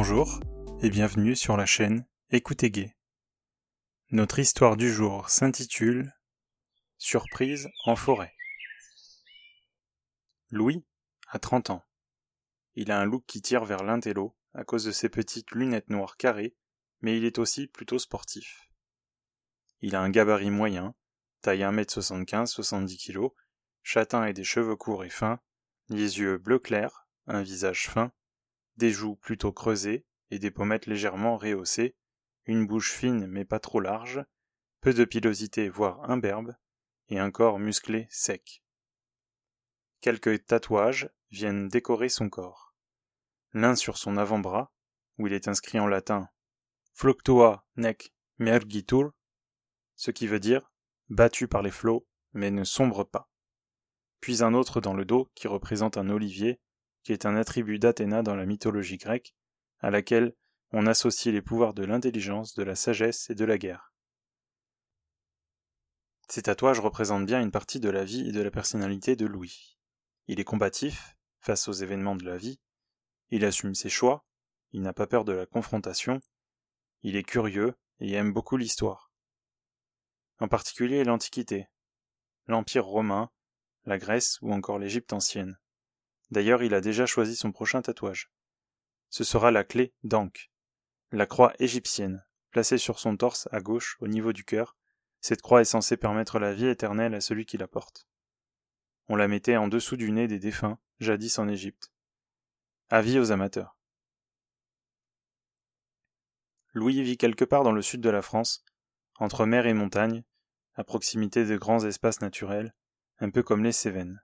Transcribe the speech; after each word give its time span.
Bonjour 0.00 0.38
et 0.80 0.90
bienvenue 0.90 1.34
sur 1.34 1.56
la 1.56 1.66
chaîne 1.66 2.06
Écoutez 2.30 2.70
Gay. 2.70 2.96
Notre 4.12 4.38
histoire 4.38 4.76
du 4.76 4.92
jour 4.92 5.28
s'intitule 5.28 6.14
Surprise 6.98 7.68
en 7.84 7.96
forêt. 7.96 8.32
Louis 10.50 10.86
a 11.26 11.40
30 11.40 11.70
ans. 11.70 11.84
Il 12.76 12.92
a 12.92 13.00
un 13.00 13.06
look 13.06 13.24
qui 13.26 13.42
tire 13.42 13.64
vers 13.64 13.82
l'intello 13.82 14.36
à 14.54 14.62
cause 14.62 14.84
de 14.84 14.92
ses 14.92 15.08
petites 15.08 15.50
lunettes 15.50 15.90
noires 15.90 16.16
carrées, 16.16 16.54
mais 17.00 17.16
il 17.16 17.24
est 17.24 17.40
aussi 17.40 17.66
plutôt 17.66 17.98
sportif. 17.98 18.70
Il 19.80 19.96
a 19.96 20.00
un 20.00 20.10
gabarit 20.10 20.52
moyen, 20.52 20.94
taille 21.42 21.62
1m75-70 21.62 23.04
kg, 23.04 23.34
châtain 23.82 24.26
et 24.26 24.32
des 24.32 24.44
cheveux 24.44 24.76
courts 24.76 25.04
et 25.04 25.10
fins, 25.10 25.40
les 25.88 26.20
yeux 26.20 26.38
bleu 26.38 26.60
clair, 26.60 27.08
un 27.26 27.42
visage 27.42 27.88
fin, 27.88 28.12
des 28.78 28.90
joues 28.90 29.16
plutôt 29.16 29.52
creusées 29.52 30.06
et 30.30 30.38
des 30.38 30.50
pommettes 30.50 30.86
légèrement 30.86 31.36
rehaussées, 31.36 31.96
une 32.46 32.66
bouche 32.66 32.92
fine 32.92 33.26
mais 33.26 33.44
pas 33.44 33.60
trop 33.60 33.80
large, 33.80 34.24
peu 34.80 34.94
de 34.94 35.04
pilosité 35.04 35.68
voire 35.68 36.08
imberbe, 36.10 36.54
et 37.08 37.18
un 37.18 37.30
corps 37.30 37.58
musclé 37.58 38.06
sec. 38.10 38.62
Quelques 40.00 40.46
tatouages 40.46 41.10
viennent 41.30 41.68
décorer 41.68 42.08
son 42.08 42.28
corps. 42.28 42.74
L'un 43.52 43.74
sur 43.74 43.98
son 43.98 44.16
avant-bras, 44.16 44.72
où 45.18 45.26
il 45.26 45.32
est 45.32 45.48
inscrit 45.48 45.80
en 45.80 45.86
latin 45.86 46.28
Fluctua 46.92 47.66
nec 47.76 48.14
mergitur, 48.38 49.12
ce 49.96 50.10
qui 50.10 50.26
veut 50.26 50.40
dire 50.40 50.70
battu 51.08 51.48
par 51.48 51.62
les 51.62 51.70
flots, 51.70 52.06
mais 52.32 52.50
ne 52.50 52.64
sombre 52.64 53.02
pas. 53.02 53.28
Puis 54.20 54.42
un 54.42 54.54
autre 54.54 54.80
dans 54.80 54.94
le 54.94 55.04
dos 55.04 55.30
qui 55.34 55.48
représente 55.48 55.96
un 55.96 56.10
olivier, 56.10 56.60
qui 57.08 57.14
est 57.14 57.24
un 57.24 57.36
attribut 57.36 57.78
d'Athéna 57.78 58.22
dans 58.22 58.34
la 58.34 58.44
mythologie 58.44 58.98
grecque, 58.98 59.34
à 59.80 59.88
laquelle 59.88 60.34
on 60.72 60.86
associe 60.86 61.32
les 61.32 61.40
pouvoirs 61.40 61.72
de 61.72 61.82
l'intelligence, 61.82 62.52
de 62.52 62.62
la 62.62 62.74
sagesse 62.74 63.30
et 63.30 63.34
de 63.34 63.46
la 63.46 63.56
guerre. 63.56 63.94
Ces 66.28 66.42
tatouages 66.42 66.80
représentent 66.80 67.24
bien 67.24 67.40
une 67.40 67.50
partie 67.50 67.80
de 67.80 67.88
la 67.88 68.04
vie 68.04 68.28
et 68.28 68.32
de 68.32 68.42
la 68.42 68.50
personnalité 68.50 69.16
de 69.16 69.24
Louis. 69.24 69.78
Il 70.26 70.38
est 70.38 70.44
combatif 70.44 71.16
face 71.40 71.66
aux 71.66 71.72
événements 71.72 72.14
de 72.14 72.26
la 72.26 72.36
vie, 72.36 72.60
il 73.30 73.42
assume 73.46 73.74
ses 73.74 73.88
choix, 73.88 74.22
il 74.72 74.82
n'a 74.82 74.92
pas 74.92 75.06
peur 75.06 75.24
de 75.24 75.32
la 75.32 75.46
confrontation, 75.46 76.20
il 77.02 77.16
est 77.16 77.22
curieux 77.22 77.74
et 78.00 78.12
aime 78.12 78.34
beaucoup 78.34 78.58
l'histoire. 78.58 79.10
En 80.40 80.48
particulier 80.48 81.04
l'Antiquité, 81.04 81.68
l'Empire 82.48 82.84
romain, 82.84 83.30
la 83.86 83.96
Grèce 83.96 84.36
ou 84.42 84.52
encore 84.52 84.78
l'Égypte 84.78 85.14
ancienne. 85.14 85.58
D'ailleurs, 86.30 86.62
il 86.62 86.74
a 86.74 86.80
déjà 86.80 87.06
choisi 87.06 87.36
son 87.36 87.52
prochain 87.52 87.82
tatouage. 87.82 88.30
Ce 89.10 89.24
sera 89.24 89.50
la 89.50 89.64
clé 89.64 89.94
d'Ankh, 90.02 90.50
la 91.12 91.26
croix 91.26 91.54
égyptienne, 91.58 92.24
placée 92.50 92.78
sur 92.78 92.98
son 92.98 93.16
torse 93.16 93.48
à 93.50 93.60
gauche 93.60 93.96
au 94.00 94.08
niveau 94.08 94.32
du 94.32 94.44
cœur. 94.44 94.76
Cette 95.20 95.42
croix 95.42 95.62
est 95.62 95.64
censée 95.64 95.96
permettre 95.96 96.38
la 96.38 96.52
vie 96.52 96.66
éternelle 96.66 97.14
à 97.14 97.20
celui 97.20 97.46
qui 97.46 97.56
la 97.56 97.68
porte. 97.68 98.06
On 99.08 99.16
la 99.16 99.28
mettait 99.28 99.56
en 99.56 99.68
dessous 99.68 99.96
du 99.96 100.12
nez 100.12 100.28
des 100.28 100.38
défunts, 100.38 100.78
jadis 101.00 101.38
en 101.38 101.48
Égypte. 101.48 101.90
Avis 102.90 103.18
aux 103.18 103.32
amateurs. 103.32 103.78
Louis 106.74 107.02
vit 107.02 107.16
quelque 107.16 107.44
part 107.44 107.64
dans 107.64 107.72
le 107.72 107.82
sud 107.82 108.02
de 108.02 108.10
la 108.10 108.22
France, 108.22 108.64
entre 109.18 109.46
mer 109.46 109.66
et 109.66 109.74
montagne, 109.74 110.22
à 110.74 110.84
proximité 110.84 111.44
de 111.44 111.56
grands 111.56 111.84
espaces 111.84 112.20
naturels, 112.20 112.74
un 113.18 113.30
peu 113.30 113.42
comme 113.42 113.64
les 113.64 113.72
Cévennes. 113.72 114.22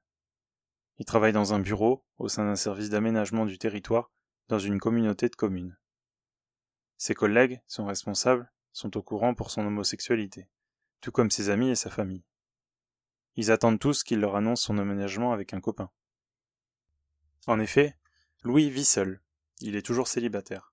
Il 0.99 1.05
travaille 1.05 1.33
dans 1.33 1.55
un 1.55 1.59
bureau, 1.59 2.05
au 2.19 2.29
sein 2.29 2.45
d'un 2.45 2.57
service 2.57 2.91
d'aménagement 2.91 3.47
du 3.47 3.59
territoire, 3.59 4.13
dans 4.49 4.59
une 4.59 4.79
communauté 4.79 5.29
de 5.29 5.35
communes. 5.35 5.77
Ses 6.97 7.15
collègues, 7.15 7.61
son 7.67 7.87
responsable, 7.87 8.51
sont 8.73 8.97
au 8.97 9.03
courant 9.03 9.35
pour 9.35 9.51
son 9.51 9.67
homosexualité, 9.67 10.49
tout 11.01 11.13
comme 11.13 11.31
ses 11.31 11.51
amis 11.51 11.71
et 11.71 11.75
sa 11.75 11.91
famille. 11.91 12.25
Ils 13.37 13.51
attendent 13.51 13.81
tous 13.81 14.05
qu'il 14.05 14.21
leur 14.21 14.37
annonce 14.37 14.63
son 14.63 14.79
aménagement 14.79 15.33
avec 15.33 15.55
un 15.55 15.61
copain. 15.61 15.91
En 17.47 17.59
effet, 17.59 17.97
Louis 18.43 18.71
vit 18.71 18.85
seul. 18.85 19.21
Il 19.61 19.77
est 19.77 19.85
toujours 19.85 20.09
célibataire. 20.09 20.73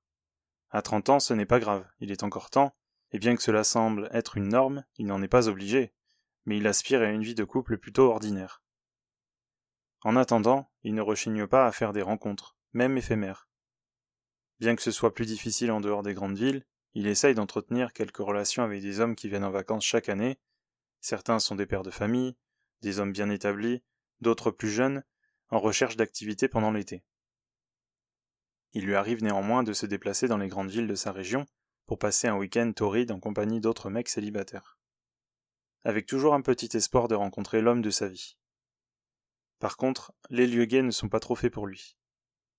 À 0.69 0.81
trente 0.81 1.09
ans, 1.09 1.19
ce 1.19 1.33
n'est 1.33 1.45
pas 1.45 1.59
grave, 1.59 1.85
il 1.99 2.11
est 2.11 2.23
encore 2.23 2.49
temps, 2.49 2.75
et 3.11 3.19
bien 3.19 3.35
que 3.35 3.43
cela 3.43 3.63
semble 3.63 4.09
être 4.13 4.37
une 4.37 4.49
norme, 4.49 4.85
il 4.97 5.05
n'en 5.07 5.21
est 5.21 5.27
pas 5.27 5.49
obligé, 5.49 5.93
mais 6.45 6.57
il 6.57 6.67
aspire 6.67 7.01
à 7.01 7.09
une 7.09 7.23
vie 7.23 7.35
de 7.35 7.43
couple 7.43 7.77
plutôt 7.77 8.09
ordinaire. 8.09 8.60
En 10.01 10.15
attendant, 10.15 10.71
il 10.83 10.93
ne 10.95 11.01
rechigne 11.01 11.47
pas 11.47 11.65
à 11.65 11.71
faire 11.71 11.93
des 11.93 12.01
rencontres, 12.01 12.55
même 12.73 12.97
éphémères. 12.97 13.47
Bien 14.59 14.75
que 14.75 14.81
ce 14.81 14.91
soit 14.91 15.13
plus 15.13 15.25
difficile 15.25 15.71
en 15.71 15.81
dehors 15.81 16.03
des 16.03 16.13
grandes 16.13 16.37
villes, 16.37 16.65
il 16.93 17.07
essaye 17.07 17.35
d'entretenir 17.35 17.93
quelques 17.93 18.17
relations 18.17 18.63
avec 18.63 18.81
des 18.81 18.99
hommes 18.99 19.15
qui 19.15 19.29
viennent 19.29 19.43
en 19.43 19.51
vacances 19.51 19.85
chaque 19.85 20.09
année. 20.09 20.39
Certains 20.99 21.39
sont 21.39 21.55
des 21.55 21.65
pères 21.65 21.83
de 21.83 21.91
famille, 21.91 22.35
des 22.81 22.99
hommes 22.99 23.11
bien 23.11 23.29
établis, 23.29 23.81
d'autres 24.19 24.51
plus 24.51 24.69
jeunes, 24.69 25.03
en 25.49 25.59
recherche 25.59 25.95
d'activités 25.95 26.47
pendant 26.47 26.71
l'été. 26.71 27.03
Il 28.73 28.85
lui 28.85 28.95
arrive 28.95 29.23
néanmoins 29.23 29.63
de 29.63 29.73
se 29.73 29.85
déplacer 29.85 30.27
dans 30.27 30.37
les 30.37 30.47
grandes 30.47 30.69
villes 30.69 30.87
de 30.87 30.95
sa 30.95 31.11
région 31.11 31.45
pour 31.85 31.99
passer 31.99 32.27
un 32.27 32.37
week-end 32.37 32.71
torride 32.73 33.11
en 33.11 33.19
compagnie 33.19 33.59
d'autres 33.59 33.89
mecs 33.89 34.09
célibataires 34.09 34.77
avec 35.83 36.05
toujours 36.05 36.33
un 36.33 36.41
petit 36.41 36.75
espoir 36.77 37.07
de 37.07 37.15
rencontrer 37.15 37.61
l'homme 37.61 37.81
de 37.81 37.89
sa 37.89 38.07
vie. 38.07 38.37
Par 39.61 39.77
contre, 39.77 40.11
les 40.31 40.47
lieux 40.47 40.65
gays 40.65 40.81
ne 40.81 40.89
sont 40.89 41.07
pas 41.07 41.19
trop 41.19 41.35
faits 41.35 41.53
pour 41.53 41.67
lui. 41.67 41.95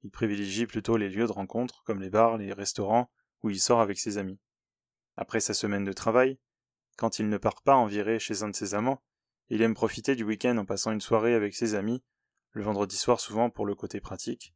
Il 0.05 0.13
privilégie 0.13 0.67
plutôt 0.67 0.97
les 0.97 1.09
lieux 1.09 1.27
de 1.27 1.33
rencontre, 1.33 1.83
comme 1.83 2.01
les 2.01 2.11
bars, 2.11 2.39
les 2.39 2.53
restaurants, 2.53 3.11
où 3.43 3.51
il 3.51 3.61
sort 3.61 3.81
avec 3.81 3.99
ses 3.99 4.19
amis. 4.19 4.39
Après 5.17 5.41
sa 5.41 5.53
semaine 5.53 5.83
de 5.83 5.93
travail, 5.93 6.39
quand 6.97 7.19
il 7.19 7.29
ne 7.29 7.39
part 7.39 7.61
pas 7.63 7.75
en 7.75 7.87
virée 7.87 8.21
chez 8.21 8.45
un 8.45 8.51
de 8.51 8.55
ses 8.55 8.75
amants, 8.75 9.03
il 9.49 9.63
aime 9.63 9.75
profiter 9.75 10.15
du 10.15 10.23
week-end 10.23 10.57
en 10.59 10.65
passant 10.65 10.93
une 10.93 11.01
soirée 11.01 11.35
avec 11.35 11.57
ses 11.57 11.75
amis, 11.75 12.05
le 12.53 12.63
vendredi 12.63 12.97
soir 12.97 13.19
souvent 13.19 13.51
pour 13.51 13.67
le 13.67 13.75
côté 13.75 14.01
pratique, 14.01 14.55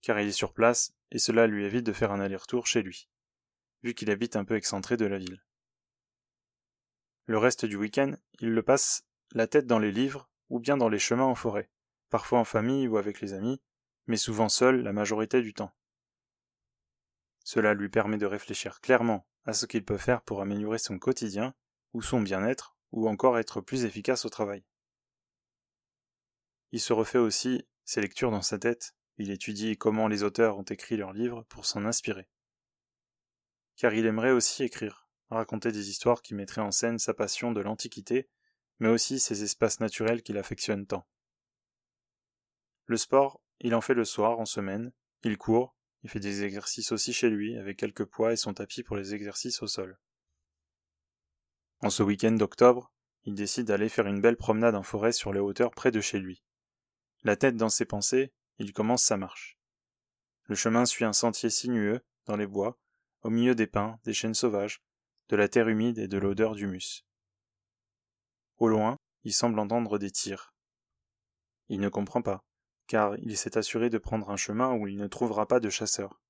car 0.00 0.20
il 0.20 0.28
est 0.28 0.32
sur 0.32 0.52
place, 0.52 0.94
et 1.10 1.18
cela 1.18 1.48
lui 1.48 1.64
évite 1.64 1.84
de 1.84 1.92
faire 1.92 2.12
un 2.12 2.20
aller-retour 2.20 2.68
chez 2.68 2.82
lui, 2.82 3.08
vu 3.82 3.94
qu'il 3.94 4.12
habite 4.12 4.36
un 4.36 4.44
peu 4.44 4.54
excentré 4.54 4.96
de 4.96 5.06
la 5.06 5.18
ville. 5.18 5.42
Le 7.26 7.38
reste 7.38 7.64
du 7.64 7.74
week-end, 7.74 8.12
il 8.38 8.50
le 8.50 8.62
passe 8.62 9.02
la 9.32 9.48
tête 9.48 9.66
dans 9.66 9.80
les 9.80 9.90
livres 9.90 10.30
ou 10.50 10.60
bien 10.60 10.76
dans 10.76 10.88
les 10.88 11.00
chemins 11.00 11.24
en 11.24 11.34
forêt, 11.34 11.68
parfois 12.10 12.40
en 12.40 12.44
famille 12.44 12.88
ou 12.88 12.98
avec 12.98 13.20
les 13.20 13.32
amis, 13.32 13.60
mais 14.06 14.16
souvent 14.16 14.48
seul 14.48 14.82
la 14.82 14.92
majorité 14.92 15.40
du 15.40 15.54
temps. 15.54 15.74
Cela 17.44 17.74
lui 17.74 17.88
permet 17.88 18.18
de 18.18 18.26
réfléchir 18.26 18.80
clairement 18.80 19.26
à 19.44 19.54
ce 19.54 19.66
qu'il 19.66 19.84
peut 19.84 19.96
faire 19.96 20.22
pour 20.22 20.42
améliorer 20.42 20.78
son 20.78 20.98
quotidien 20.98 21.54
ou 21.94 22.02
son 22.02 22.20
bien-être 22.20 22.76
ou 22.92 23.08
encore 23.08 23.38
être 23.38 23.60
plus 23.60 23.84
efficace 23.84 24.24
au 24.24 24.28
travail. 24.28 24.64
Il 26.72 26.80
se 26.80 26.92
refait 26.92 27.18
aussi 27.18 27.66
ses 27.84 28.00
lectures 28.00 28.30
dans 28.30 28.42
sa 28.42 28.58
tête, 28.58 28.94
il 29.16 29.30
étudie 29.30 29.76
comment 29.76 30.08
les 30.08 30.22
auteurs 30.22 30.58
ont 30.58 30.62
écrit 30.62 30.96
leurs 30.96 31.12
livres 31.12 31.44
pour 31.48 31.66
s'en 31.66 31.84
inspirer. 31.84 32.28
Car 33.76 33.94
il 33.94 34.06
aimerait 34.06 34.30
aussi 34.30 34.62
écrire, 34.62 35.08
raconter 35.30 35.72
des 35.72 35.90
histoires 35.90 36.22
qui 36.22 36.34
mettraient 36.34 36.60
en 36.60 36.70
scène 36.70 36.98
sa 36.98 37.14
passion 37.14 37.52
de 37.52 37.60
l'Antiquité, 37.60 38.28
mais 38.78 38.88
aussi 38.88 39.18
ces 39.18 39.42
espaces 39.42 39.80
naturels 39.80 40.22
qu'il 40.22 40.38
affectionne 40.38 40.86
tant. 40.86 41.06
Le 42.90 42.96
sport, 42.96 43.40
il 43.60 43.76
en 43.76 43.80
fait 43.80 43.94
le 43.94 44.04
soir, 44.04 44.40
en 44.40 44.44
semaine, 44.44 44.90
il 45.22 45.38
court, 45.38 45.76
il 46.02 46.10
fait 46.10 46.18
des 46.18 46.42
exercices 46.42 46.90
aussi 46.90 47.12
chez 47.12 47.30
lui, 47.30 47.56
avec 47.56 47.78
quelques 47.78 48.04
poids 48.04 48.32
et 48.32 48.36
son 48.36 48.52
tapis 48.52 48.82
pour 48.82 48.96
les 48.96 49.14
exercices 49.14 49.62
au 49.62 49.68
sol. 49.68 50.00
En 51.82 51.90
ce 51.90 52.02
week-end 52.02 52.32
d'octobre, 52.32 52.92
il 53.22 53.36
décide 53.36 53.68
d'aller 53.68 53.88
faire 53.88 54.08
une 54.08 54.20
belle 54.20 54.36
promenade 54.36 54.74
en 54.74 54.82
forêt 54.82 55.12
sur 55.12 55.32
les 55.32 55.38
hauteurs 55.38 55.70
près 55.70 55.92
de 55.92 56.00
chez 56.00 56.18
lui. 56.18 56.42
La 57.22 57.36
tête 57.36 57.54
dans 57.54 57.68
ses 57.68 57.84
pensées, 57.84 58.32
il 58.58 58.72
commence 58.72 59.04
sa 59.04 59.16
marche. 59.16 59.56
Le 60.46 60.56
chemin 60.56 60.84
suit 60.84 61.04
un 61.04 61.12
sentier 61.12 61.48
sinueux, 61.48 62.00
dans 62.24 62.34
les 62.34 62.48
bois, 62.48 62.76
au 63.22 63.30
milieu 63.30 63.54
des 63.54 63.68
pins, 63.68 64.00
des 64.02 64.14
chênes 64.14 64.34
sauvages, 64.34 64.82
de 65.28 65.36
la 65.36 65.46
terre 65.46 65.68
humide 65.68 65.98
et 65.98 66.08
de 66.08 66.18
l'odeur 66.18 66.56
d'humus. 66.56 67.06
Au 68.56 68.66
loin, 68.66 68.96
il 69.22 69.32
semble 69.32 69.60
entendre 69.60 69.96
des 69.96 70.10
tirs. 70.10 70.52
Il 71.68 71.78
ne 71.78 71.88
comprend 71.88 72.20
pas, 72.20 72.44
car 72.90 73.16
il 73.18 73.36
s'est 73.36 73.56
assuré 73.56 73.88
de 73.88 73.98
prendre 73.98 74.30
un 74.30 74.36
chemin 74.36 74.72
où 74.72 74.88
il 74.88 74.96
ne 74.96 75.06
trouvera 75.06 75.46
pas 75.46 75.60
de 75.60 75.70
chasseurs. 75.70 76.20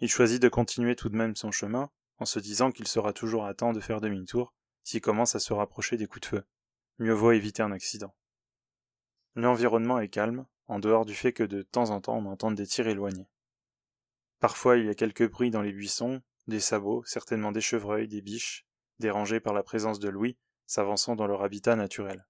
Il 0.00 0.08
choisit 0.08 0.40
de 0.40 0.48
continuer 0.48 0.96
tout 0.96 1.10
de 1.10 1.16
même 1.16 1.36
son 1.36 1.52
chemin, 1.52 1.90
en 2.16 2.24
se 2.24 2.38
disant 2.38 2.72
qu'il 2.72 2.88
sera 2.88 3.12
toujours 3.12 3.44
à 3.44 3.52
temps 3.52 3.74
de 3.74 3.80
faire 3.80 4.00
demi-tour 4.00 4.54
s'il 4.84 5.02
commence 5.02 5.34
à 5.34 5.38
se 5.38 5.52
rapprocher 5.52 5.98
des 5.98 6.06
coups 6.06 6.22
de 6.22 6.36
feu. 6.36 6.44
Mieux 6.98 7.12
vaut 7.12 7.32
éviter 7.32 7.62
un 7.62 7.72
accident. 7.72 8.14
L'environnement 9.34 10.00
est 10.00 10.08
calme, 10.08 10.46
en 10.66 10.78
dehors 10.78 11.04
du 11.04 11.14
fait 11.14 11.34
que 11.34 11.42
de 11.42 11.60
temps 11.60 11.90
en 11.90 12.00
temps 12.00 12.16
on 12.16 12.24
entend 12.24 12.50
des 12.50 12.66
tirs 12.66 12.88
éloignés. 12.88 13.28
Parfois 14.40 14.78
il 14.78 14.86
y 14.86 14.90
a 14.90 14.94
quelques 14.94 15.30
bruits 15.30 15.50
dans 15.50 15.60
les 15.60 15.72
buissons, 15.72 16.22
des 16.46 16.60
sabots, 16.60 17.04
certainement 17.04 17.52
des 17.52 17.60
chevreuils, 17.60 18.08
des 18.08 18.22
biches, 18.22 18.66
dérangés 18.98 19.40
par 19.40 19.52
la 19.52 19.62
présence 19.62 19.98
de 19.98 20.08
Louis, 20.08 20.38
s'avançant 20.64 21.16
dans 21.16 21.26
leur 21.26 21.42
habitat 21.42 21.76
naturel. 21.76 22.26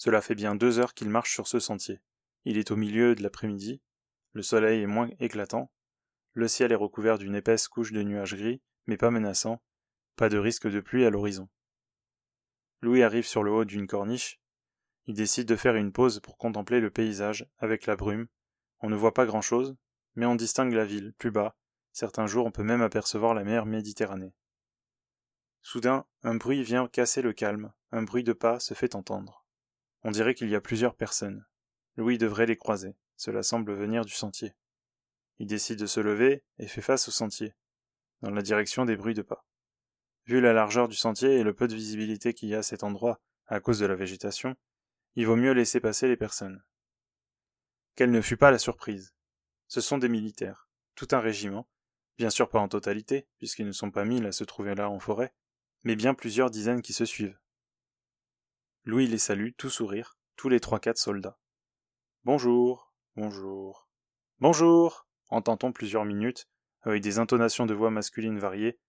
Cela 0.00 0.22
fait 0.22 0.34
bien 0.34 0.54
deux 0.54 0.78
heures 0.78 0.94
qu'il 0.94 1.10
marche 1.10 1.34
sur 1.34 1.46
ce 1.46 1.60
sentier. 1.60 2.00
Il 2.46 2.56
est 2.56 2.70
au 2.70 2.76
milieu 2.76 3.14
de 3.14 3.22
l'après-midi. 3.22 3.82
le 4.32 4.40
soleil 4.40 4.80
est 4.80 4.86
moins 4.86 5.10
éclatant, 5.18 5.70
le 6.32 6.48
ciel 6.48 6.72
est 6.72 6.76
recouvert 6.76 7.18
d'une 7.18 7.34
épaisse 7.34 7.68
couche 7.68 7.92
de 7.92 8.02
nuages 8.02 8.34
gris, 8.34 8.62
mais 8.86 8.96
pas 8.96 9.10
menaçant, 9.10 9.60
pas 10.16 10.30
de 10.30 10.38
risque 10.38 10.70
de 10.70 10.80
pluie 10.80 11.04
à 11.04 11.10
l'horizon. 11.10 11.50
Louis 12.80 13.02
arrive 13.02 13.26
sur 13.26 13.42
le 13.42 13.50
haut 13.50 13.66
d'une 13.66 13.86
corniche, 13.86 14.40
il 15.04 15.12
décide 15.12 15.46
de 15.46 15.56
faire 15.56 15.76
une 15.76 15.92
pause 15.92 16.20
pour 16.20 16.38
contempler 16.38 16.80
le 16.80 16.90
paysage, 16.90 17.46
avec 17.58 17.84
la 17.84 17.96
brume, 17.96 18.28
on 18.78 18.88
ne 18.88 18.96
voit 18.96 19.12
pas 19.12 19.26
grand-chose, 19.26 19.76
mais 20.14 20.24
on 20.24 20.34
distingue 20.34 20.72
la 20.72 20.86
ville, 20.86 21.12
plus 21.18 21.30
bas, 21.30 21.58
certains 21.92 22.26
jours 22.26 22.46
on 22.46 22.52
peut 22.52 22.62
même 22.62 22.80
apercevoir 22.80 23.34
la 23.34 23.44
mer 23.44 23.66
Méditerranée. 23.66 24.32
Soudain, 25.60 26.06
un 26.22 26.36
bruit 26.36 26.62
vient 26.62 26.88
casser 26.88 27.20
le 27.20 27.34
calme, 27.34 27.74
un 27.92 28.02
bruit 28.02 28.24
de 28.24 28.32
pas 28.32 28.60
se 28.60 28.72
fait 28.72 28.94
entendre. 28.94 29.39
On 30.02 30.10
dirait 30.10 30.34
qu'il 30.34 30.48
y 30.48 30.54
a 30.54 30.60
plusieurs 30.60 30.94
personnes. 30.94 31.44
Louis 31.96 32.18
devrait 32.18 32.46
les 32.46 32.56
croiser, 32.56 32.96
cela 33.16 33.42
semble 33.42 33.74
venir 33.74 34.04
du 34.04 34.12
sentier. 34.12 34.54
Il 35.38 35.46
décide 35.46 35.78
de 35.78 35.86
se 35.86 36.00
lever 36.00 36.44
et 36.58 36.68
fait 36.68 36.80
face 36.80 37.08
au 37.08 37.10
sentier, 37.10 37.54
dans 38.22 38.30
la 38.30 38.42
direction 38.42 38.84
des 38.84 38.96
bruits 38.96 39.14
de 39.14 39.22
pas. 39.22 39.44
Vu 40.26 40.40
la 40.40 40.52
largeur 40.52 40.88
du 40.88 40.96
sentier 40.96 41.36
et 41.36 41.42
le 41.42 41.54
peu 41.54 41.68
de 41.68 41.74
visibilité 41.74 42.34
qu'il 42.34 42.48
y 42.48 42.54
a 42.54 42.58
à 42.58 42.62
cet 42.62 42.84
endroit 42.84 43.20
à 43.46 43.60
cause 43.60 43.78
de 43.78 43.86
la 43.86 43.94
végétation, 43.94 44.56
il 45.16 45.26
vaut 45.26 45.36
mieux 45.36 45.52
laisser 45.52 45.80
passer 45.80 46.08
les 46.08 46.16
personnes. 46.16 46.62
Quelle 47.96 48.10
ne 48.10 48.20
fut 48.20 48.36
pas 48.36 48.50
la 48.50 48.58
surprise. 48.58 49.14
Ce 49.66 49.80
sont 49.80 49.98
des 49.98 50.08
militaires, 50.08 50.68
tout 50.94 51.08
un 51.12 51.20
régiment, 51.20 51.68
bien 52.16 52.30
sûr 52.30 52.48
pas 52.48 52.60
en 52.60 52.68
totalité, 52.68 53.26
puisqu'ils 53.38 53.66
ne 53.66 53.72
sont 53.72 53.90
pas 53.90 54.04
mille 54.04 54.26
à 54.26 54.32
se 54.32 54.44
trouver 54.44 54.74
là 54.74 54.88
en 54.88 54.98
forêt, 54.98 55.34
mais 55.82 55.96
bien 55.96 56.14
plusieurs 56.14 56.50
dizaines 56.50 56.82
qui 56.82 56.92
se 56.92 57.04
suivent. 57.04 57.38
Louis 58.86 59.06
les 59.06 59.18
salue, 59.18 59.50
tout 59.58 59.68
sourire, 59.68 60.16
tous 60.36 60.48
les 60.48 60.58
trois-quatre 60.58 60.96
soldats. 60.96 61.38
Bonjour, 62.24 62.94
bonjour, 63.14 63.86
bonjour, 64.38 65.06
entend-on 65.28 65.70
plusieurs 65.70 66.06
minutes, 66.06 66.48
avec 66.80 67.02
des 67.02 67.18
intonations 67.18 67.66
de 67.66 67.74
voix 67.74 67.90
masculines 67.90 68.38
variées, 68.38 68.80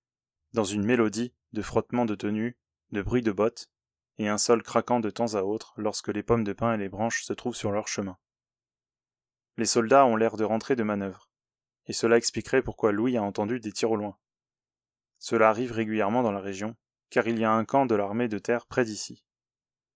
dans 0.53 0.63
une 0.63 0.85
mélodie 0.85 1.33
de 1.51 1.61
frottement 1.61 2.05
de 2.05 2.15
tenues, 2.15 2.57
de 2.91 3.01
bruit 3.01 3.21
de 3.21 3.33
bottes, 3.33 3.69
et 4.17 4.29
un 4.29 4.37
sol 4.37 4.63
craquant 4.63 5.01
de 5.01 5.09
temps 5.09 5.35
à 5.35 5.41
autre 5.41 5.73
lorsque 5.75 6.07
les 6.07 6.23
pommes 6.23 6.45
de 6.45 6.53
pin 6.53 6.73
et 6.73 6.77
les 6.77 6.87
branches 6.87 7.23
se 7.23 7.33
trouvent 7.33 7.53
sur 7.53 7.73
leur 7.73 7.89
chemin. 7.89 8.17
Les 9.57 9.65
soldats 9.65 10.05
ont 10.05 10.15
l'air 10.15 10.37
de 10.37 10.45
rentrer 10.45 10.77
de 10.77 10.83
manœuvre, 10.83 11.29
et 11.87 11.93
cela 11.93 12.15
expliquerait 12.15 12.63
pourquoi 12.63 12.93
Louis 12.93 13.17
a 13.17 13.23
entendu 13.23 13.59
des 13.59 13.73
tirs 13.73 13.91
au 13.91 13.97
loin. 13.97 14.17
Cela 15.19 15.49
arrive 15.49 15.73
régulièrement 15.73 16.23
dans 16.23 16.31
la 16.31 16.39
région, 16.39 16.77
car 17.09 17.27
il 17.27 17.37
y 17.37 17.43
a 17.43 17.51
un 17.51 17.65
camp 17.65 17.85
de 17.85 17.95
l'armée 17.95 18.29
de 18.29 18.39
terre 18.39 18.67
près 18.67 18.85
d'ici. 18.85 19.25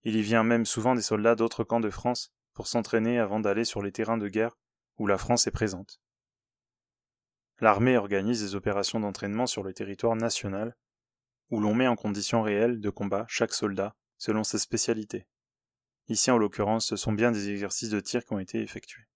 Il 0.06 0.16
y 0.16 0.22
vient 0.22 0.44
même 0.44 0.66
souvent 0.66 0.94
des 0.94 1.02
soldats 1.02 1.36
d'autres 1.36 1.64
camps 1.64 1.80
de 1.80 1.90
France 1.90 2.32
pour 2.54 2.68
s'entraîner 2.68 3.20
avant 3.20 3.40
d'aller 3.40 3.66
sur 3.66 3.82
les 3.82 3.92
terrains 3.92 4.20
de 4.20 4.28
guerre 4.28 4.56
où 4.98 5.08
la 5.08 5.18
France 5.18 5.48
est 5.48 5.52
présente. 5.52 6.00
L'armée 7.60 7.98
organise 7.98 8.42
des 8.42 8.56
opérations 8.56 9.00
d'entraînement 9.00 9.48
sur 9.48 9.64
le 9.64 9.74
territoire 9.74 10.16
national, 10.16 10.78
où 11.50 11.60
l'on 11.60 11.74
met 11.74 11.88
en 11.88 11.96
condition 11.96 12.44
réelle 12.44 12.82
de 12.82 12.90
combat 12.92 13.26
chaque 13.28 13.54
soldat 13.54 13.96
selon 14.18 14.44
ses 14.44 14.60
spécialités. 14.60 15.28
Ici, 16.08 16.30
en 16.30 16.38
l'occurrence, 16.38 16.86
ce 16.88 16.96
sont 16.96 17.14
bien 17.14 17.32
des 17.32 17.50
exercices 17.50 17.90
de 17.90 18.00
tir 18.00 18.24
qui 18.26 18.34
ont 18.34 18.40
été 18.40 18.62
effectués. 18.62 19.08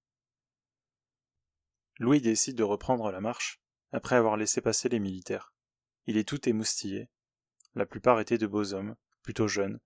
Louis 1.99 2.19
décide 2.19 2.57
de 2.57 2.63
reprendre 2.63 3.11
la 3.11 3.21
marche, 3.21 3.61
après 3.91 4.15
avoir 4.15 4.37
laissé 4.37 4.61
passer 4.61 4.89
les 4.89 4.99
militaires. 4.99 5.53
Il 6.07 6.17
est 6.17 6.27
tout 6.27 6.49
émoustillé. 6.49 7.09
La 7.75 7.85
plupart 7.85 8.19
étaient 8.19 8.37
de 8.37 8.47
beaux 8.47 8.73
hommes, 8.73 8.95
plutôt 9.21 9.47
jeunes, 9.47 9.79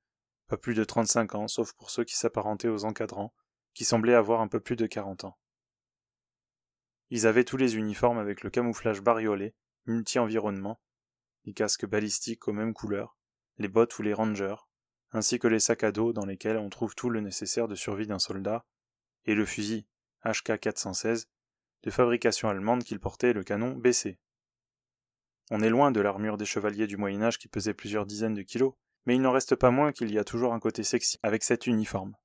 pas 0.53 0.57
plus 0.57 0.75
de 0.75 0.83
trente-cinq 0.83 1.33
ans, 1.33 1.47
sauf 1.47 1.73
pour 1.73 1.89
ceux 1.89 2.03
qui 2.03 2.15
s'apparentaient 2.15 2.67
aux 2.67 2.85
encadrants, 2.85 3.33
qui 3.73 3.85
semblaient 3.85 4.13
avoir 4.13 4.39
un 4.39 4.47
peu 4.47 4.59
plus 4.59 4.75
de 4.75 4.85
quarante 4.85 5.23
ans. 5.23 5.39
Ils 7.09 7.25
avaient 7.25 7.43
tous 7.43 7.57
les 7.57 7.75
uniformes 7.75 8.19
avec 8.19 8.43
le 8.43 8.51
camouflage 8.51 9.01
bariolé, 9.01 9.55
multi-environnement, 9.87 10.79
les 11.45 11.53
casques 11.53 11.87
balistiques 11.87 12.47
aux 12.47 12.53
mêmes 12.53 12.75
couleurs, 12.75 13.17
les 13.57 13.67
bottes 13.67 13.97
ou 13.97 14.03
les 14.03 14.13
rangers, 14.13 14.57
ainsi 15.11 15.39
que 15.39 15.47
les 15.47 15.59
sacs 15.59 15.83
à 15.83 15.91
dos 15.91 16.13
dans 16.13 16.27
lesquels 16.27 16.57
on 16.57 16.69
trouve 16.69 16.93
tout 16.93 17.09
le 17.09 17.19
nécessaire 17.19 17.67
de 17.67 17.73
survie 17.73 18.05
d'un 18.05 18.19
soldat, 18.19 18.63
et 19.25 19.33
le 19.33 19.47
fusil 19.47 19.87
HK 20.23 20.59
416 20.59 21.29
de 21.81 21.89
fabrication 21.89 22.47
allemande 22.47 22.83
qu'il 22.83 22.99
portait 22.99 23.33
le 23.33 23.43
canon 23.43 23.75
baissé. 23.75 24.19
On 25.49 25.61
est 25.61 25.71
loin 25.71 25.89
de 25.91 25.99
l'armure 25.99 26.37
des 26.37 26.45
chevaliers 26.45 26.85
du 26.85 26.97
Moyen 26.97 27.23
Âge 27.23 27.39
qui 27.39 27.47
pesait 27.47 27.73
plusieurs 27.73 28.05
dizaines 28.05 28.35
de 28.35 28.43
kilos, 28.43 28.75
mais 29.05 29.15
il 29.15 29.21
n'en 29.21 29.31
reste 29.31 29.55
pas 29.55 29.71
moins 29.71 29.91
qu'il 29.91 30.11
y 30.11 30.19
a 30.19 30.23
toujours 30.23 30.53
un 30.53 30.59
côté 30.59 30.83
sexy 30.83 31.19
avec 31.23 31.43
cet 31.43 31.67
uniforme. 31.67 32.15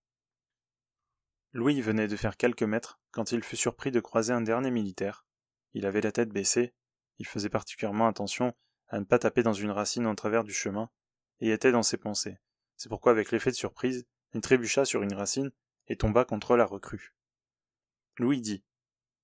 Louis 1.53 1.81
venait 1.81 2.09
de 2.09 2.17
faire 2.17 2.37
quelques 2.37 2.63
mètres 2.63 3.01
quand 3.11 3.33
il 3.33 3.43
fut 3.43 3.57
surpris 3.57 3.91
de 3.91 4.01
croiser 4.01 4.33
un 4.33 4.43
dernier 4.43 4.71
militaire. 4.71 5.27
Il 5.73 5.87
avait 5.87 6.01
la 6.01 6.13
tête 6.13 6.29
baissée, 6.29 6.75
il 7.19 7.27
faisait 7.27 7.49
particulièrement 7.49 8.07
attention 8.07 8.55
à 8.89 9.01
ne 9.01 9.05
pas 9.05 9.19
taper 9.19 9.43
dans 9.43 9.53
une 9.53 9.71
racine 9.71 10.07
en 10.07 10.15
travers 10.15 10.45
du 10.45 10.53
chemin, 10.53 10.91
et 11.41 11.51
était 11.51 11.73
dans 11.73 11.83
ses 11.83 11.99
pensées. 11.99 12.39
C'est 12.77 12.89
pourquoi, 12.89 13.13
avec 13.13 13.31
l'effet 13.31 13.51
de 13.51 13.57
surprise, 13.57 14.07
il 14.35 14.41
trébucha 14.41 14.85
sur 14.85 15.03
une 15.03 15.15
racine 15.15 15.51
et 15.89 15.97
tomba 15.97 16.25
contre 16.25 16.57
la 16.57 16.65
recrue. 16.65 17.15
Louis 18.19 18.41
dit 18.41 18.65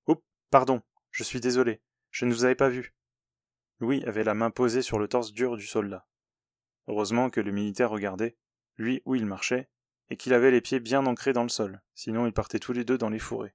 Oups, 0.06 0.22
pardon, 0.50 0.82
je 1.10 1.24
suis 1.24 1.40
désolé, 1.40 1.82
je 2.10 2.24
ne 2.24 2.32
vous 2.32 2.44
avais 2.44 2.54
pas 2.54 2.68
vu. 2.68 2.94
Louis 3.80 4.04
avait 4.04 4.24
la 4.24 4.34
main 4.34 4.50
posée 4.50 4.82
sur 4.82 4.98
le 4.98 5.08
torse 5.08 5.32
dur 5.32 5.56
du 5.56 5.66
soldat. 5.66 6.06
Heureusement 6.88 7.30
que 7.30 7.40
le 7.40 7.52
militaire 7.52 7.90
regardait, 7.90 8.36
lui 8.76 9.02
où 9.04 9.14
il 9.14 9.26
marchait, 9.26 9.68
et 10.10 10.16
qu'il 10.16 10.34
avait 10.34 10.50
les 10.50 10.60
pieds 10.60 10.80
bien 10.80 11.06
ancrés 11.06 11.32
dans 11.32 11.42
le 11.42 11.48
sol, 11.48 11.80
sinon 11.94 12.26
ils 12.26 12.32
partaient 12.32 12.58
tous 12.58 12.72
les 12.72 12.84
deux 12.84 12.98
dans 12.98 13.08
les 13.08 13.18
fourrés. 13.18 13.54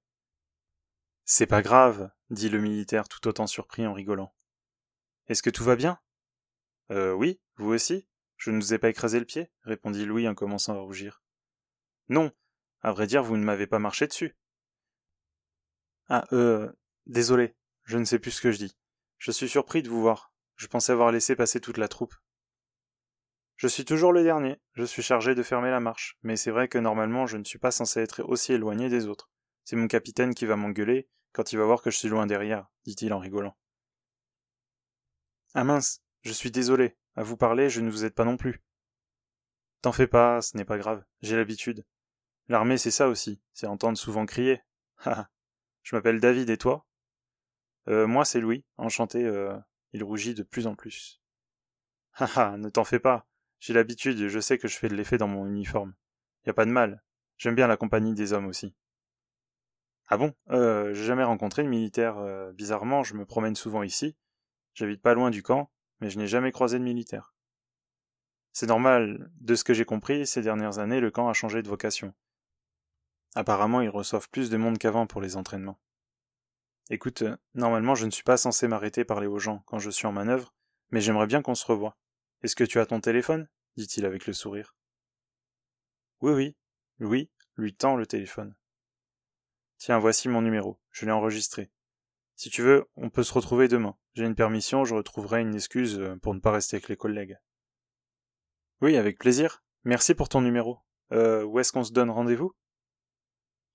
C'est 1.25 1.45
pas 1.45 1.61
grave, 1.61 2.11
dit 2.31 2.49
le 2.49 2.59
militaire 2.59 3.07
tout 3.07 3.27
autant 3.27 3.45
surpris 3.45 3.85
en 3.85 3.93
rigolant. 3.93 4.33
Est-ce 5.27 5.43
que 5.43 5.51
tout 5.51 5.63
va 5.63 5.75
bien 5.75 5.99
Euh 6.89 7.13
oui, 7.13 7.39
vous 7.57 7.71
aussi 7.71 8.07
Je 8.37 8.49
ne 8.49 8.59
vous 8.59 8.73
ai 8.73 8.79
pas 8.79 8.89
écrasé 8.89 9.19
le 9.19 9.25
pied 9.25 9.51
répondit 9.63 10.05
Louis 10.05 10.27
en 10.27 10.33
commençant 10.33 10.75
à 10.75 10.79
rougir. 10.79 11.21
Non, 12.07 12.31
à 12.81 12.91
vrai 12.91 13.05
dire, 13.05 13.23
vous 13.23 13.37
ne 13.37 13.43
m'avez 13.43 13.67
pas 13.67 13.77
marché 13.77 14.07
dessus. 14.07 14.35
Ah, 16.07 16.25
euh, 16.31 16.71
désolé, 17.05 17.55
je 17.83 17.99
ne 17.99 18.05
sais 18.05 18.17
plus 18.17 18.31
ce 18.31 18.41
que 18.41 18.51
je 18.51 18.57
dis. 18.57 18.75
Je 19.19 19.31
suis 19.31 19.49
surpris 19.49 19.83
de 19.83 19.89
vous 19.89 20.01
voir. 20.01 20.33
Je 20.56 20.65
pensais 20.65 20.92
avoir 20.92 21.11
laissé 21.11 21.35
passer 21.35 21.61
toute 21.61 21.77
la 21.77 21.87
troupe. 21.87 22.15
Je 23.59 23.68
suis 23.68 23.83
toujours 23.83 24.13
le 24.13 24.23
dernier, 24.23 24.57
je 24.71 24.85
suis 24.85 25.01
chargé 25.01 25.35
de 25.35 25.44
fermer 25.44 25.69
la 25.69 25.81
marche, 25.81 26.18
mais 26.23 26.37
c'est 26.37 26.49
vrai 26.49 26.69
que 26.69 26.78
normalement 26.78 27.28
je 27.28 27.35
ne 27.35 27.44
suis 27.44 27.59
pas 27.59 27.71
censé 27.71 27.99
être 27.99 28.23
aussi 28.23 28.54
éloigné 28.54 28.87
des 28.87 29.06
autres. 29.06 29.30
C'est 29.66 29.75
mon 29.75 29.89
capitaine 29.89 30.33
qui 30.33 30.45
va 30.45 30.56
m'engueuler 30.56 31.09
quand 31.33 31.51
il 31.51 31.57
va 31.59 31.66
voir 31.66 31.81
que 31.81 31.92
je 31.92 31.97
suis 31.97 32.07
loin 32.07 32.25
derrière, 32.25 32.69
dit-il 32.85 33.11
en 33.11 33.19
rigolant. 33.19 33.57
Ah 35.56 35.66
mince, 35.66 36.01
je 36.21 36.31
suis 36.31 36.51
désolé, 36.51 36.95
à 37.18 37.23
vous 37.23 37.35
parler 37.35 37.69
je 37.69 37.81
ne 37.81 37.89
vous 37.89 38.06
aide 38.06 38.13
pas 38.13 38.23
non 38.23 38.37
plus. 38.37 38.63
T'en 39.81 39.92
fais 39.92 40.07
pas, 40.07 40.42
ce 40.42 40.56
n'est 40.56 40.63
pas 40.63 40.78
grave, 40.78 41.04
j'ai 41.21 41.35
l'habitude. 41.35 41.85
L'armée 42.47 42.78
c'est 42.78 42.92
ça 42.92 43.09
aussi, 43.09 43.42
c'est 43.51 43.68
entendre 43.68 43.97
souvent 43.97 44.25
crier. 44.25 44.61
je 45.83 45.97
m'appelle 45.97 46.21
David 46.21 46.49
et 46.49 46.57
toi? 46.57 46.87
Euh 47.89 48.07
moi 48.07 48.23
c'est 48.23 48.39
Louis, 48.39 48.63
enchanté, 48.78 49.25
euh... 49.25 49.57
il 49.92 50.06
rougit 50.06 50.33
de 50.33 50.44
plus 50.44 50.66
en 50.66 50.75
plus. 50.75 51.21
Haha, 52.13 52.56
ne 52.57 52.69
t'en 52.69 52.85
fais 52.85 52.99
pas, 52.99 53.29
j'ai 53.59 53.73
l'habitude, 53.73 54.28
je 54.28 54.39
sais 54.39 54.57
que 54.57 54.68
je 54.68 54.78
fais 54.78 54.89
de 54.89 54.95
l'effet 54.95 55.18
dans 55.18 55.28
mon 55.28 55.45
uniforme. 55.47 55.94
Y 56.45 56.49
a 56.49 56.54
pas 56.54 56.66
de 56.66 56.71
mal. 56.71 57.04
J'aime 57.37 57.56
bien 57.56 57.68
la 57.68 57.78
compagnie 57.78 58.13
des 58.13 58.33
hommes 58.33 58.47
aussi. 58.47 58.73
Ah 60.07 60.18
bon? 60.18 60.33
Euh, 60.49 60.94
j'ai 60.94 61.06
jamais 61.06 61.23
rencontré 61.23 61.63
de 61.63 61.68
militaire. 61.68 62.18
Euh, 62.18 62.51
bizarrement, 62.54 63.04
je 63.04 63.13
me 63.13 63.25
promène 63.25 63.56
souvent 63.56 63.83
ici. 63.83 64.16
J'habite 64.73 65.01
pas 65.01 65.13
loin 65.13 65.30
du 65.30 65.44
camp, 65.44 65.71
mais 65.99 66.09
je 66.09 66.18
n'ai 66.18 66.28
jamais 66.28 66.51
croisé 66.51 66.80
de 66.80 66.83
militaire. 66.83 67.33
C'est 68.54 68.66
normal. 68.66 69.30
De 69.39 69.56
ce 69.56 69.63
que 69.63 69.73
j'ai 69.73 69.85
compris, 69.85 70.25
ces 70.25 70.42
dernières 70.42 70.80
années, 70.80 70.99
le 70.99 71.11
camp 71.11 71.30
a 71.30 71.33
changé 71.33 71.61
de 71.61 71.69
vocation. 71.69 72.13
Apparemment, 73.35 73.81
ils 73.81 73.89
reçoivent 73.89 74.30
plus 74.30 74.49
de 74.49 74.57
monde 74.57 74.80
qu'avant 74.80 75.06
pour 75.06 75.21
les 75.21 75.35
entraînements. 75.37 75.80
Écoute, 76.89 77.23
normalement, 77.54 77.94
je 77.94 78.06
ne 78.06 78.11
suis 78.11 78.23
pas 78.23 78.37
censé 78.37 78.68
m'arrêter 78.68 79.06
parler 79.06 79.28
aux 79.28 79.37
gens 79.37 79.61
quand 79.68 79.78
je 79.78 79.92
suis 79.92 80.07
en 80.07 80.11
manœuvre, 80.11 80.56
mais 80.89 81.01
j'aimerais 81.01 81.28
bien 81.28 81.44
qu'on 81.44 81.54
se 81.54 81.66
revoie. 81.66 81.95
Est-ce 82.43 82.55
que 82.55 82.63
tu 82.63 82.79
as 82.79 82.85
ton 82.85 83.01
téléphone? 83.01 83.47
dit-il 83.75 84.05
avec 84.05 84.27
le 84.27 84.33
sourire. 84.33 84.75
Oui, 86.21 86.33
oui. 86.33 86.55
Louis 86.99 87.29
lui 87.59 87.75
tend 87.75 87.95
le 87.95 88.05
téléphone. 88.05 88.55
Tiens, 89.77 89.99
voici 89.99 90.29
mon 90.29 90.41
numéro. 90.41 90.79
Je 90.91 91.05
l'ai 91.05 91.11
enregistré. 91.11 91.71
Si 92.35 92.49
tu 92.49 92.61
veux, 92.61 92.85
on 92.95 93.09
peut 93.09 93.23
se 93.23 93.33
retrouver 93.33 93.67
demain. 93.67 93.97
J'ai 94.13 94.25
une 94.25 94.35
permission, 94.35 94.85
je 94.85 94.95
retrouverai 94.95 95.41
une 95.41 95.55
excuse 95.55 95.99
euh, 95.99 96.15
pour 96.17 96.33
ne 96.33 96.39
pas 96.39 96.51
rester 96.51 96.77
avec 96.77 96.87
les 96.87 96.95
collègues. 96.95 97.37
Oui, 98.81 98.95
avec 98.95 99.19
plaisir. 99.19 99.61
Merci 99.83 100.15
pour 100.15 100.29
ton 100.29 100.41
numéro. 100.41 100.79
Euh, 101.11 101.43
où 101.43 101.59
est-ce 101.59 101.73
qu'on 101.73 101.83
se 101.83 101.91
donne 101.91 102.09
rendez-vous? 102.09 102.53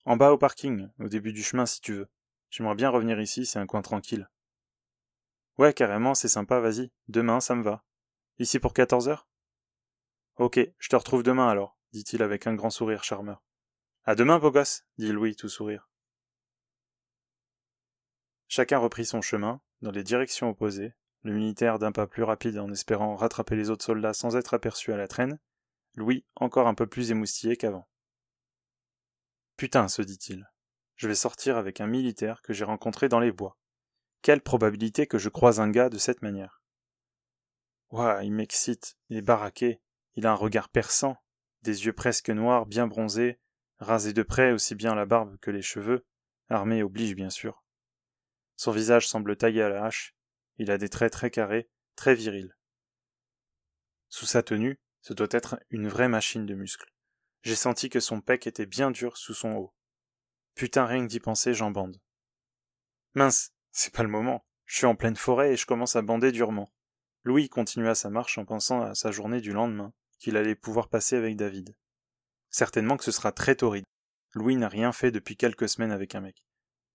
En 0.05 0.17
bas 0.17 0.31
au 0.31 0.37
parking, 0.37 0.89
au 0.99 1.07
début 1.07 1.33
du 1.33 1.43
chemin 1.43 1.65
si 1.65 1.79
tu 1.81 1.93
veux. 1.93 2.09
J'aimerais 2.49 2.75
bien 2.75 2.89
revenir 2.89 3.19
ici, 3.19 3.45
c'est 3.45 3.59
un 3.59 3.67
coin 3.67 3.81
tranquille. 3.81 4.29
Ouais, 5.57 5.73
carrément, 5.73 6.15
c'est 6.15 6.27
sympa, 6.27 6.59
vas-y. 6.59 6.91
Demain, 7.07 7.39
ça 7.39 7.55
me 7.55 7.63
va. 7.63 7.84
Ici 8.37 8.59
pour 8.59 8.73
quatorze 8.73 9.07
heures? 9.07 9.29
Ok, 10.35 10.59
je 10.77 10.89
te 10.89 10.95
retrouve 10.95 11.23
demain 11.23 11.47
alors, 11.47 11.77
dit-il 11.93 12.21
avec 12.21 12.47
un 12.47 12.53
grand 12.53 12.69
sourire 12.69 13.03
charmeur. 13.03 13.41
À 14.03 14.15
demain, 14.15 14.39
beau 14.39 14.51
gosse, 14.51 14.83
dit 14.97 15.13
Louis 15.13 15.37
tout 15.37 15.47
sourire. 15.47 15.89
Chacun 18.49 18.77
reprit 18.77 19.05
son 19.05 19.21
chemin, 19.21 19.61
dans 19.81 19.91
les 19.91 20.03
directions 20.03 20.49
opposées, 20.49 20.93
le 21.23 21.33
militaire 21.33 21.79
d'un 21.79 21.93
pas 21.93 22.07
plus 22.07 22.23
rapide 22.23 22.59
en 22.59 22.71
espérant 22.71 23.15
rattraper 23.15 23.55
les 23.55 23.69
autres 23.69 23.85
soldats 23.85 24.13
sans 24.13 24.35
être 24.35 24.53
aperçu 24.53 24.91
à 24.91 24.97
la 24.97 25.07
traîne, 25.07 25.39
Louis 25.95 26.25
encore 26.35 26.67
un 26.67 26.75
peu 26.75 26.87
plus 26.87 27.11
émoustillé 27.11 27.55
qu'avant. 27.55 27.87
Putain, 29.55 29.87
se 29.87 30.01
dit-il, 30.01 30.45
je 30.97 31.07
vais 31.07 31.15
sortir 31.15 31.55
avec 31.55 31.79
un 31.79 31.87
militaire 31.87 32.41
que 32.41 32.51
j'ai 32.51 32.65
rencontré 32.65 33.07
dans 33.07 33.21
les 33.21 33.31
bois. 33.31 33.57
Quelle 34.21 34.41
probabilité 34.41 35.07
que 35.07 35.17
je 35.17 35.29
croise 35.29 35.61
un 35.61 35.69
gars 35.69 35.89
de 35.89 35.97
cette 35.97 36.21
manière? 36.21 36.61
Ouah, 37.91 38.23
il 38.23 38.31
m'excite, 38.31 38.97
il 39.09 39.17
est 39.17 39.21
baraqué, 39.21 39.81
il 40.15 40.25
a 40.25 40.31
un 40.31 40.35
regard 40.35 40.69
perçant, 40.69 41.17
des 41.61 41.85
yeux 41.85 41.93
presque 41.93 42.29
noirs, 42.29 42.65
bien 42.65 42.87
bronzés, 42.87 43.39
rasés 43.79 44.13
de 44.13 44.23
près 44.23 44.51
aussi 44.51 44.75
bien 44.75 44.95
la 44.95 45.05
barbe 45.05 45.37
que 45.39 45.51
les 45.51 45.61
cheveux, 45.61 46.05
armé 46.49 46.83
oblige 46.83 47.15
bien 47.15 47.29
sûr. 47.29 47.63
Son 48.55 48.71
visage 48.71 49.07
semble 49.07 49.35
taillé 49.35 49.61
à 49.61 49.69
la 49.69 49.85
hache, 49.85 50.15
il 50.57 50.71
a 50.71 50.77
des 50.77 50.89
traits 50.89 51.11
très 51.11 51.29
carrés, 51.29 51.69
très 51.95 52.15
virils. 52.15 52.55
Sous 54.09 54.25
sa 54.25 54.43
tenue, 54.43 54.79
ce 55.01 55.13
doit 55.13 55.27
être 55.31 55.59
une 55.69 55.87
vraie 55.87 56.07
machine 56.07 56.45
de 56.45 56.55
muscles. 56.55 56.91
J'ai 57.41 57.55
senti 57.55 57.89
que 57.89 57.99
son 57.99 58.21
pec 58.21 58.47
était 58.47 58.65
bien 58.65 58.91
dur 58.91 59.17
sous 59.17 59.33
son 59.33 59.51
haut. 59.51 59.75
Putain, 60.55 60.85
rien 60.85 61.03
que 61.03 61.09
d'y 61.09 61.19
penser, 61.19 61.53
j'en 61.53 61.69
bande. 61.69 62.01
Mince, 63.13 63.51
c'est 63.71 63.93
pas 63.93 64.03
le 64.03 64.09
moment. 64.09 64.45
Je 64.65 64.77
suis 64.77 64.85
en 64.85 64.95
pleine 64.95 65.15
forêt 65.15 65.53
et 65.53 65.57
je 65.57 65.65
commence 65.65 65.95
à 65.95 66.01
bander 66.01 66.31
durement. 66.31 66.71
Louis 67.25 67.49
continua 67.49 67.95
sa 67.95 68.11
marche 68.11 68.37
en 68.37 68.45
pensant 68.45 68.81
à 68.81 68.93
sa 68.93 69.09
journée 69.09 69.41
du 69.41 69.51
lendemain, 69.51 69.93
qu'il 70.19 70.37
allait 70.37 70.55
pouvoir 70.55 70.89
passer 70.89 71.15
avec 71.15 71.35
David. 71.35 71.75
Certainement 72.51 72.97
que 72.97 73.03
ce 73.03 73.11
sera 73.11 73.31
très 73.31 73.55
torride. 73.55 73.83
Louis 74.33 74.55
n'a 74.55 74.69
rien 74.69 74.91
fait 74.91 75.11
depuis 75.11 75.35
quelques 75.35 75.67
semaines 75.67 75.91
avec 75.91 76.13
un 76.13 76.21
mec. 76.21 76.45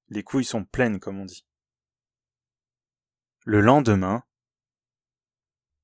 Les 0.09 0.23
couilles 0.23 0.45
sont 0.45 0.65
pleines, 0.65 1.01
comme 1.01 1.19
on 1.19 1.25
dit. 1.25 1.45
Le 3.45 3.61
lendemain, 3.61 4.23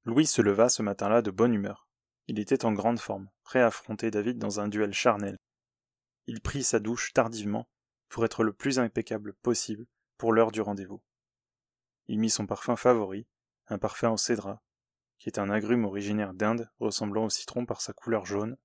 Louis 0.04 0.26
se 0.26 0.42
leva 0.42 0.68
ce 0.68 0.82
matin-là 0.82 1.22
de 1.22 1.32
bonne 1.32 1.52
humeur. 1.52 1.88
Il 2.28 2.38
était 2.38 2.64
en 2.64 2.72
grande 2.72 3.00
forme, 3.00 3.28
prêt 3.42 3.60
à 3.60 3.66
affronter 3.66 4.12
David 4.12 4.38
dans 4.38 4.60
un 4.60 4.68
duel 4.68 4.92
charnel. 4.92 5.36
Il 6.28 6.40
prit 6.40 6.62
sa 6.62 6.78
douche 6.78 7.12
tardivement 7.12 7.68
pour 8.08 8.24
être 8.24 8.44
le 8.44 8.52
plus 8.52 8.78
impeccable 8.78 9.34
possible 9.34 9.86
pour 10.18 10.32
l'heure 10.32 10.52
du 10.52 10.60
rendez-vous. 10.60 11.02
Il 12.06 12.20
mit 12.20 12.30
son 12.30 12.46
parfum 12.46 12.76
favori, 12.76 13.26
un 13.68 13.78
parfum 13.78 14.10
au 14.10 14.16
cédra, 14.16 14.62
qui 15.18 15.28
est 15.28 15.38
un 15.38 15.50
agrume 15.50 15.84
originaire 15.84 16.34
d'Inde 16.34 16.70
ressemblant 16.78 17.24
au 17.24 17.30
citron 17.30 17.66
par 17.66 17.80
sa 17.80 17.92
couleur 17.92 18.26
jaune, 18.26 18.56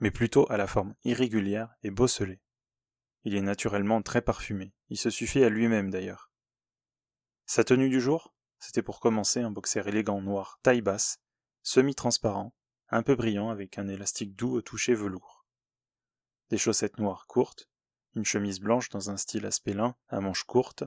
mais 0.00 0.10
plutôt 0.10 0.50
à 0.50 0.56
la 0.56 0.66
forme 0.66 0.94
irrégulière 1.04 1.74
et 1.82 1.90
bosselée. 1.90 2.40
Il 3.24 3.34
est 3.34 3.42
naturellement 3.42 4.02
très 4.02 4.22
parfumé, 4.22 4.72
il 4.88 4.96
se 4.96 5.10
suffit 5.10 5.42
à 5.42 5.48
lui-même 5.48 5.90
d'ailleurs. 5.90 6.30
Sa 7.46 7.64
tenue 7.64 7.88
du 7.88 8.00
jour, 8.00 8.34
c'était 8.58 8.82
pour 8.82 9.00
commencer 9.00 9.40
un 9.40 9.50
boxer 9.50 9.86
élégant 9.88 10.20
noir 10.20 10.60
taille 10.62 10.82
basse, 10.82 11.20
semi-transparent, 11.62 12.54
un 12.90 13.02
peu 13.02 13.14
brillant 13.14 13.50
avec 13.50 13.78
un 13.78 13.88
élastique 13.88 14.34
doux 14.34 14.56
au 14.56 14.62
toucher 14.62 14.94
velours. 14.94 15.46
Des 16.50 16.58
chaussettes 16.58 16.98
noires 16.98 17.26
courtes, 17.26 17.68
une 18.14 18.24
chemise 18.24 18.60
blanche 18.60 18.88
dans 18.88 19.10
un 19.10 19.16
style 19.16 19.46
aspélin 19.46 19.96
à 20.08 20.20
manches 20.20 20.44
courtes, 20.44 20.84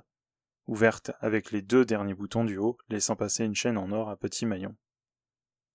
ouverte 0.67 1.11
avec 1.19 1.51
les 1.51 1.61
deux 1.61 1.85
derniers 1.85 2.13
boutons 2.13 2.45
du 2.45 2.57
haut, 2.57 2.77
laissant 2.89 3.15
passer 3.15 3.43
une 3.43 3.55
chaîne 3.55 3.77
en 3.77 3.91
or 3.91 4.09
à 4.09 4.17
petits 4.17 4.45
maillons. 4.45 4.75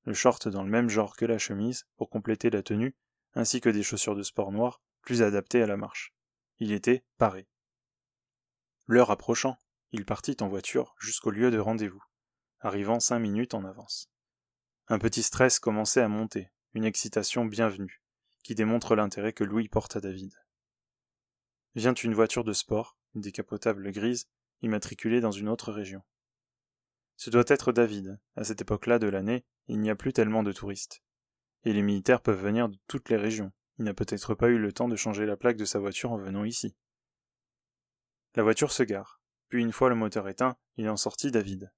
Le 0.05 0.15
short 0.15 0.49
dans 0.49 0.63
le 0.63 0.71
même 0.71 0.89
genre 0.89 1.17
que 1.17 1.25
la 1.25 1.39
chemise, 1.39 1.87
pour 1.97 2.11
compléter 2.11 2.51
la 2.51 2.63
tenue, 2.63 2.97
ainsi 3.35 3.61
que 3.61 3.69
des 3.69 3.83
chaussures 3.83 4.15
de 4.17 4.23
sport 4.23 4.53
noires, 4.53 4.81
plus 5.03 5.23
adaptées 5.23 5.63
à 5.63 5.67
la 5.67 5.77
marche. 5.77 6.15
Il 6.59 6.73
était 6.73 7.05
paré. 7.19 7.49
L'heure 8.87 9.11
approchant, 9.11 9.59
il 9.93 10.05
partit 10.05 10.37
en 10.41 10.49
voiture 10.49 10.95
jusqu'au 10.99 11.31
lieu 11.31 11.51
de 11.51 11.59
rendez-vous, 11.59 12.03
arrivant 12.61 13.01
cinq 13.01 13.19
minutes 13.19 13.55
en 13.55 13.65
avance. 13.65 14.11
Un 14.89 14.99
petit 14.99 15.23
stress 15.23 15.59
commençait 15.59 16.03
à 16.03 16.09
monter, 16.09 16.51
une 16.73 16.85
excitation 16.85 17.45
bienvenue, 17.45 18.03
qui 18.45 18.55
démontre 18.55 18.95
l'intérêt 18.95 19.33
que 19.33 19.43
Louis 19.43 19.69
porte 19.69 19.97
à 19.97 20.01
David. 20.01 20.33
Vient 21.75 21.95
une 21.95 22.15
voiture 22.15 22.45
de 22.45 22.53
sport, 22.53 22.97
une 23.15 23.21
décapotable 23.21 23.91
grise, 23.91 24.29
immatriculée 24.63 25.21
dans 25.21 25.31
une 25.31 25.49
autre 25.49 25.73
région. 25.73 26.03
Ce 27.17 27.31
doit 27.31 27.45
être 27.49 27.73
David. 27.73 28.19
À 28.37 28.45
cette 28.45 28.61
époque-là 28.61 28.99
de 28.99 29.07
l'année, 29.07 29.45
il 29.69 29.81
n'y 29.81 29.91
a 29.91 29.97
plus 29.97 30.13
tellement 30.13 30.43
de 30.43 30.53
touristes. 30.53 31.03
Et 31.65 31.73
les 31.73 31.83
militaires 31.83 32.21
peuvent 32.21 32.43
venir 32.43 32.69
de 32.69 32.79
toutes 32.87 33.09
les 33.09 33.17
régions. 33.17 33.53
Il 33.79 33.85
n'a 33.85 33.95
peut-être 33.95 34.35
pas 34.35 34.49
eu 34.49 34.59
le 34.59 34.73
temps 34.73 34.89
de 34.89 34.97
changer 34.97 35.27
la 35.27 35.37
plaque 35.37 35.57
de 35.57 35.65
sa 35.65 35.79
voiture 35.79 36.13
en 36.13 36.19
venant 36.19 36.45
ici. 36.45 36.77
La 38.35 38.43
voiture 38.43 38.73
se 38.73 38.83
gare. 38.83 39.21
Puis 39.49 39.63
une 39.63 39.73
fois 39.73 39.89
le 39.89 39.95
moteur 39.95 40.29
éteint, 40.29 40.57
il 40.77 40.89
en 40.89 40.97
sortit 40.97 41.31
David. 41.31 41.73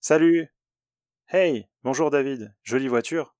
Salut 0.00 0.48
Hey 1.28 1.68
Bonjour 1.82 2.10
David 2.10 2.54
Jolie 2.62 2.88
voiture 2.88 3.36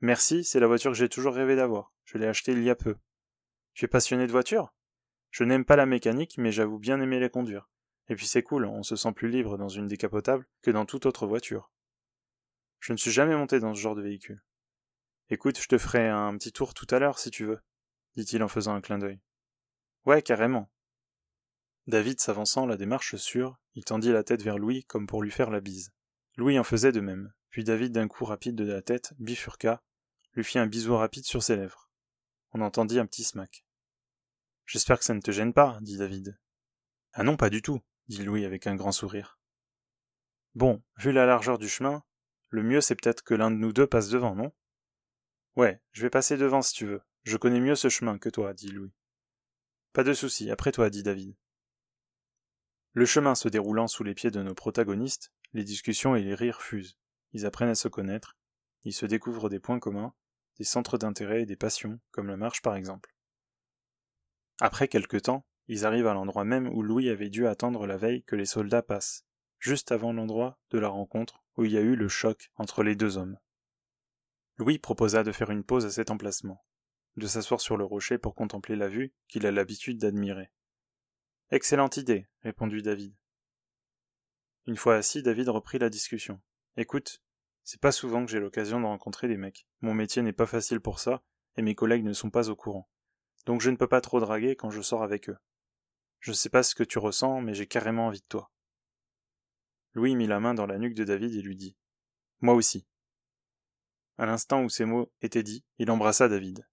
Merci, 0.00 0.44
c'est 0.44 0.60
la 0.60 0.66
voiture 0.66 0.92
que 0.92 0.96
j'ai 0.96 1.08
toujours 1.08 1.34
rêvé 1.34 1.56
d'avoir. 1.56 1.92
Je 2.04 2.18
l'ai 2.18 2.26
achetée 2.26 2.52
il 2.52 2.62
y 2.62 2.70
a 2.70 2.74
peu. 2.74 2.96
Tu 3.74 3.84
es 3.84 3.88
passionné 3.88 4.26
de 4.26 4.32
voiture 4.32 4.74
Je 5.30 5.44
n'aime 5.44 5.64
pas 5.64 5.76
la 5.76 5.86
mécanique, 5.86 6.38
mais 6.38 6.52
j'avoue 6.52 6.78
bien 6.78 7.00
aimer 7.00 7.20
les 7.20 7.30
conduire. 7.30 7.68
Et 8.08 8.14
puis 8.14 8.26
c'est 8.26 8.42
cool, 8.42 8.64
on 8.64 8.82
se 8.82 8.96
sent 8.96 9.12
plus 9.12 9.28
libre 9.28 9.58
dans 9.58 9.68
une 9.68 9.88
décapotable 9.88 10.46
que 10.62 10.70
dans 10.70 10.86
toute 10.86 11.06
autre 11.06 11.26
voiture. 11.26 11.70
Je 12.80 12.92
ne 12.92 12.98
suis 12.98 13.10
jamais 13.10 13.36
monté 13.36 13.58
dans 13.58 13.74
ce 13.74 13.80
genre 13.80 13.96
de 13.96 14.02
véhicule. 14.02 14.42
Écoute, 15.28 15.60
je 15.60 15.66
te 15.66 15.76
ferai 15.76 16.08
un 16.08 16.36
petit 16.36 16.52
tour 16.52 16.72
tout 16.72 16.86
à 16.90 17.00
l'heure 17.00 17.18
si 17.18 17.30
tu 17.30 17.44
veux, 17.44 17.60
dit-il 18.14 18.42
en 18.42 18.48
faisant 18.48 18.74
un 18.74 18.80
clin 18.80 18.98
d'œil. 18.98 19.20
Ouais, 20.04 20.22
carrément. 20.22 20.70
David 21.88 22.20
s'avançant 22.20 22.64
la 22.64 22.76
démarche 22.76 23.16
sûre, 23.16 23.58
il 23.74 23.84
tendit 23.84 24.12
la 24.12 24.22
tête 24.22 24.42
vers 24.42 24.58
Louis 24.58 24.84
comme 24.84 25.06
pour 25.06 25.22
lui 25.22 25.32
faire 25.32 25.50
la 25.50 25.60
bise. 25.60 25.92
Louis 26.36 26.58
en 26.58 26.64
faisait 26.64 26.92
de 26.92 27.00
même, 27.00 27.32
puis 27.50 27.64
David 27.64 27.92
d'un 27.92 28.06
coup 28.06 28.24
rapide 28.24 28.54
de 28.54 28.64
la 28.64 28.82
tête 28.82 29.14
bifurqua, 29.18 29.82
lui 30.34 30.44
fit 30.44 30.58
un 30.58 30.66
bisou 30.66 30.96
rapide 30.96 31.24
sur 31.24 31.42
ses 31.42 31.56
lèvres. 31.56 31.90
On 32.52 32.60
entendit 32.60 33.00
un 33.00 33.06
petit 33.06 33.24
smack. 33.24 33.65
J'espère 34.66 34.98
que 34.98 35.04
ça 35.04 35.14
ne 35.14 35.20
te 35.20 35.30
gêne 35.30 35.52
pas, 35.52 35.78
dit 35.80 35.96
David. 35.96 36.38
Ah 37.12 37.22
non, 37.22 37.36
pas 37.36 37.50
du 37.50 37.62
tout, 37.62 37.80
dit 38.08 38.24
Louis 38.24 38.44
avec 38.44 38.66
un 38.66 38.74
grand 38.74 38.92
sourire. 38.92 39.38
Bon, 40.54 40.82
vu 40.98 41.12
la 41.12 41.24
largeur 41.24 41.58
du 41.58 41.68
chemin, 41.68 42.02
le 42.48 42.62
mieux 42.62 42.80
c'est 42.80 42.96
peut-être 42.96 43.22
que 43.22 43.34
l'un 43.34 43.50
de 43.50 43.56
nous 43.56 43.72
deux 43.72 43.86
passe 43.86 44.08
devant, 44.08 44.34
non? 44.34 44.52
Ouais, 45.54 45.80
je 45.92 46.02
vais 46.02 46.10
passer 46.10 46.36
devant 46.36 46.62
si 46.62 46.74
tu 46.74 46.86
veux. 46.86 47.02
Je 47.22 47.36
connais 47.36 47.60
mieux 47.60 47.76
ce 47.76 47.88
chemin 47.88 48.18
que 48.18 48.28
toi, 48.28 48.54
dit 48.54 48.68
Louis. 48.68 48.92
Pas 49.92 50.04
de 50.04 50.12
souci, 50.12 50.50
après 50.50 50.72
toi, 50.72 50.90
dit 50.90 51.02
David. 51.02 51.36
Le 52.92 53.06
chemin 53.06 53.34
se 53.34 53.48
déroulant 53.48 53.88
sous 53.88 54.04
les 54.04 54.14
pieds 54.14 54.30
de 54.30 54.42
nos 54.42 54.54
protagonistes, 54.54 55.32
les 55.52 55.64
discussions 55.64 56.16
et 56.16 56.22
les 56.22 56.34
rires 56.34 56.62
fusent. 56.62 56.98
Ils 57.32 57.46
apprennent 57.46 57.68
à 57.68 57.74
se 57.74 57.88
connaître, 57.88 58.36
ils 58.84 58.92
se 58.92 59.06
découvrent 59.06 59.48
des 59.48 59.60
points 59.60 59.80
communs, 59.80 60.14
des 60.58 60.64
centres 60.64 60.98
d'intérêt 60.98 61.42
et 61.42 61.46
des 61.46 61.56
passions, 61.56 61.98
comme 62.10 62.28
la 62.28 62.36
marche 62.36 62.62
par 62.62 62.76
exemple. 62.76 63.15
Après 64.60 64.88
quelque 64.88 65.16
temps, 65.16 65.46
ils 65.68 65.84
arrivent 65.84 66.06
à 66.06 66.14
l'endroit 66.14 66.44
même 66.44 66.68
où 66.68 66.82
Louis 66.82 67.10
avait 67.10 67.28
dû 67.28 67.46
attendre 67.46 67.86
la 67.86 67.96
veille 67.96 68.22
que 68.24 68.36
les 68.36 68.46
soldats 68.46 68.82
passent, 68.82 69.24
juste 69.58 69.92
avant 69.92 70.12
l'endroit 70.12 70.58
de 70.70 70.78
la 70.78 70.88
rencontre 70.88 71.42
où 71.56 71.64
il 71.64 71.72
y 71.72 71.78
a 71.78 71.82
eu 71.82 71.96
le 71.96 72.08
choc 72.08 72.50
entre 72.56 72.82
les 72.82 72.96
deux 72.96 73.18
hommes. 73.18 73.38
Louis 74.56 74.78
proposa 74.78 75.22
de 75.22 75.32
faire 75.32 75.50
une 75.50 75.64
pause 75.64 75.84
à 75.84 75.90
cet 75.90 76.10
emplacement, 76.10 76.64
de 77.16 77.26
s'asseoir 77.26 77.60
sur 77.60 77.76
le 77.76 77.84
rocher 77.84 78.18
pour 78.18 78.34
contempler 78.34 78.76
la 78.76 78.88
vue 78.88 79.12
qu'il 79.28 79.46
a 79.46 79.52
l'habitude 79.52 79.98
d'admirer. 79.98 80.50
Excellente 81.50 81.96
idée, 81.96 82.26
répondit 82.42 82.82
David. 82.82 83.14
Une 84.66 84.76
fois 84.76 84.96
assis, 84.96 85.22
David 85.22 85.48
reprit 85.48 85.78
la 85.78 85.90
discussion. 85.90 86.40
Écoute, 86.76 87.22
c'est 87.62 87.80
pas 87.80 87.92
souvent 87.92 88.24
que 88.24 88.30
j'ai 88.30 88.40
l'occasion 88.40 88.80
de 88.80 88.86
rencontrer 88.86 89.28
des 89.28 89.36
mecs. 89.36 89.66
Mon 89.80 89.94
métier 89.94 90.22
n'est 90.22 90.32
pas 90.32 90.46
facile 90.46 90.80
pour 90.80 90.98
ça, 90.98 91.22
et 91.56 91.62
mes 91.62 91.74
collègues 91.74 92.04
ne 92.04 92.12
sont 92.12 92.30
pas 92.30 92.48
au 92.50 92.56
courant. 92.56 92.88
Donc 93.46 93.60
je 93.60 93.70
ne 93.70 93.76
peux 93.76 93.88
pas 93.88 94.00
trop 94.00 94.20
draguer 94.20 94.56
quand 94.56 94.70
je 94.70 94.82
sors 94.82 95.02
avec 95.02 95.28
eux. 95.28 95.38
Je 96.20 96.32
sais 96.32 96.50
pas 96.50 96.62
ce 96.62 96.74
que 96.74 96.82
tu 96.82 96.98
ressens, 96.98 97.40
mais 97.40 97.54
j'ai 97.54 97.66
carrément 97.66 98.08
envie 98.08 98.20
de 98.20 98.26
toi. 98.28 98.50
Louis 99.94 100.16
mit 100.16 100.26
la 100.26 100.40
main 100.40 100.52
dans 100.52 100.66
la 100.66 100.78
nuque 100.78 100.94
de 100.94 101.04
David 101.04 101.34
et 101.34 101.42
lui 101.42 101.56
dit. 101.56 101.76
Moi 102.40 102.54
aussi. 102.54 102.86
À 104.18 104.26
l'instant 104.26 104.62
où 104.62 104.68
ces 104.68 104.84
mots 104.84 105.12
étaient 105.22 105.42
dits, 105.42 105.64
il 105.78 105.90
embrassa 105.90 106.28
David. 106.28 106.66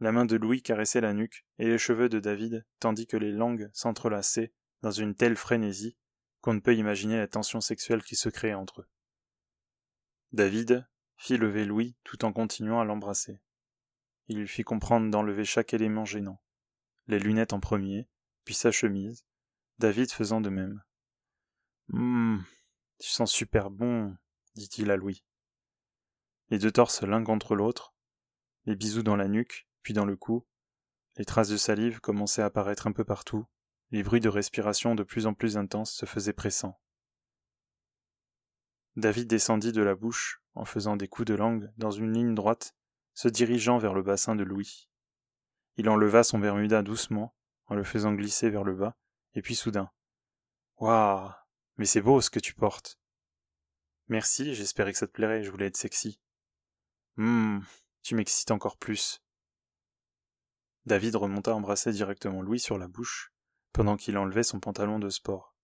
La 0.00 0.10
main 0.10 0.24
de 0.24 0.36
Louis 0.36 0.62
caressait 0.62 1.00
la 1.00 1.12
nuque 1.12 1.46
et 1.58 1.66
les 1.66 1.78
cheveux 1.78 2.08
de 2.08 2.18
David, 2.18 2.66
tandis 2.80 3.06
que 3.06 3.16
les 3.16 3.30
langues 3.30 3.70
s'entrelaçaient 3.72 4.52
dans 4.82 4.90
une 4.90 5.14
telle 5.14 5.36
frénésie 5.36 5.96
qu'on 6.40 6.54
ne 6.54 6.60
peut 6.60 6.74
imaginer 6.74 7.16
la 7.16 7.28
tension 7.28 7.60
sexuelle 7.60 8.02
qui 8.02 8.16
se 8.16 8.28
créait 8.28 8.54
entre 8.54 8.82
eux. 8.82 8.88
David 10.32 10.86
fit 11.16 11.36
lever 11.36 11.64
Louis 11.64 11.96
tout 12.04 12.24
en 12.24 12.32
continuant 12.32 12.80
à 12.80 12.84
l'embrasser. 12.84 13.40
Il 14.28 14.38
lui 14.38 14.48
fit 14.48 14.64
comprendre 14.64 15.10
d'enlever 15.10 15.44
chaque 15.44 15.74
élément 15.74 16.04
gênant. 16.04 16.40
Les 17.06 17.18
lunettes 17.18 17.52
en 17.52 17.60
premier, 17.60 18.08
puis 18.44 18.54
sa 18.54 18.70
chemise, 18.70 19.24
David 19.78 20.10
faisant 20.10 20.40
de 20.40 20.50
même. 20.50 20.82
Hum, 21.92 22.44
tu 22.98 23.10
sens 23.10 23.30
super 23.30 23.70
bon, 23.70 24.16
dit-il 24.54 24.90
à 24.90 24.96
Louis 24.96 25.22
les 26.50 26.58
deux 26.58 26.70
torses 26.70 27.02
l'un 27.02 27.24
contre 27.24 27.54
l'autre, 27.54 27.94
les 28.66 28.76
bisous 28.76 29.02
dans 29.02 29.16
la 29.16 29.28
nuque, 29.28 29.66
puis 29.82 29.94
dans 29.94 30.04
le 30.04 30.16
cou, 30.16 30.46
les 31.16 31.24
traces 31.24 31.48
de 31.48 31.56
salive 31.56 32.00
commençaient 32.00 32.42
à 32.42 32.46
apparaître 32.46 32.86
un 32.86 32.92
peu 32.92 33.04
partout, 33.04 33.46
Les 33.90 34.02
bruits 34.02 34.20
de 34.20 34.28
respiration 34.28 34.94
de 34.94 35.04
plus 35.04 35.26
en 35.26 35.34
plus 35.34 35.56
intenses 35.56 35.92
se 35.92 36.06
faisaient 36.06 36.32
pressants. 36.32 36.80
David 38.96 39.28
descendit 39.28 39.72
de 39.72 39.82
la 39.82 39.94
bouche, 39.94 40.42
en 40.54 40.64
faisant 40.64 40.96
des 40.96 41.06
coups 41.06 41.26
de 41.26 41.34
langue, 41.34 41.70
dans 41.76 41.90
une 41.90 42.12
ligne 42.12 42.34
droite, 42.34 42.74
se 43.14 43.28
dirigeant 43.28 43.78
vers 43.78 43.94
le 43.94 44.02
bassin 44.02 44.36
de 44.36 44.44
Louis. 44.44 44.88
Il 45.76 45.88
enleva 45.88 46.22
son 46.22 46.38
Bermuda 46.38 46.82
doucement, 46.82 47.34
en 47.66 47.74
le 47.74 47.84
faisant 47.84 48.12
glisser 48.12 48.50
vers 48.50 48.64
le 48.64 48.74
bas, 48.74 48.96
et 49.34 49.42
puis 49.42 49.54
soudain. 49.54 49.90
Waouh! 50.78 51.30
Mais 51.76 51.86
c'est 51.86 52.02
beau 52.02 52.20
ce 52.20 52.30
que 52.30 52.40
tu 52.40 52.54
portes. 52.54 53.00
Merci, 54.08 54.54
j'espérais 54.54 54.92
que 54.92 54.98
ça 54.98 55.06
te 55.06 55.12
plairait, 55.12 55.42
je 55.42 55.50
voulais 55.50 55.66
être 55.66 55.76
sexy. 55.76 56.20
Hum, 57.16 57.64
tu 58.02 58.14
m'excites 58.14 58.50
encore 58.50 58.76
plus. 58.76 59.22
David 60.84 61.16
remonta 61.16 61.54
embrasser 61.54 61.92
directement 61.92 62.42
Louis 62.42 62.60
sur 62.60 62.76
la 62.76 62.88
bouche, 62.88 63.32
pendant 63.72 63.96
qu'il 63.96 64.18
enlevait 64.18 64.42
son 64.42 64.60
pantalon 64.60 64.98
de 64.98 65.08
sport. 65.08 65.56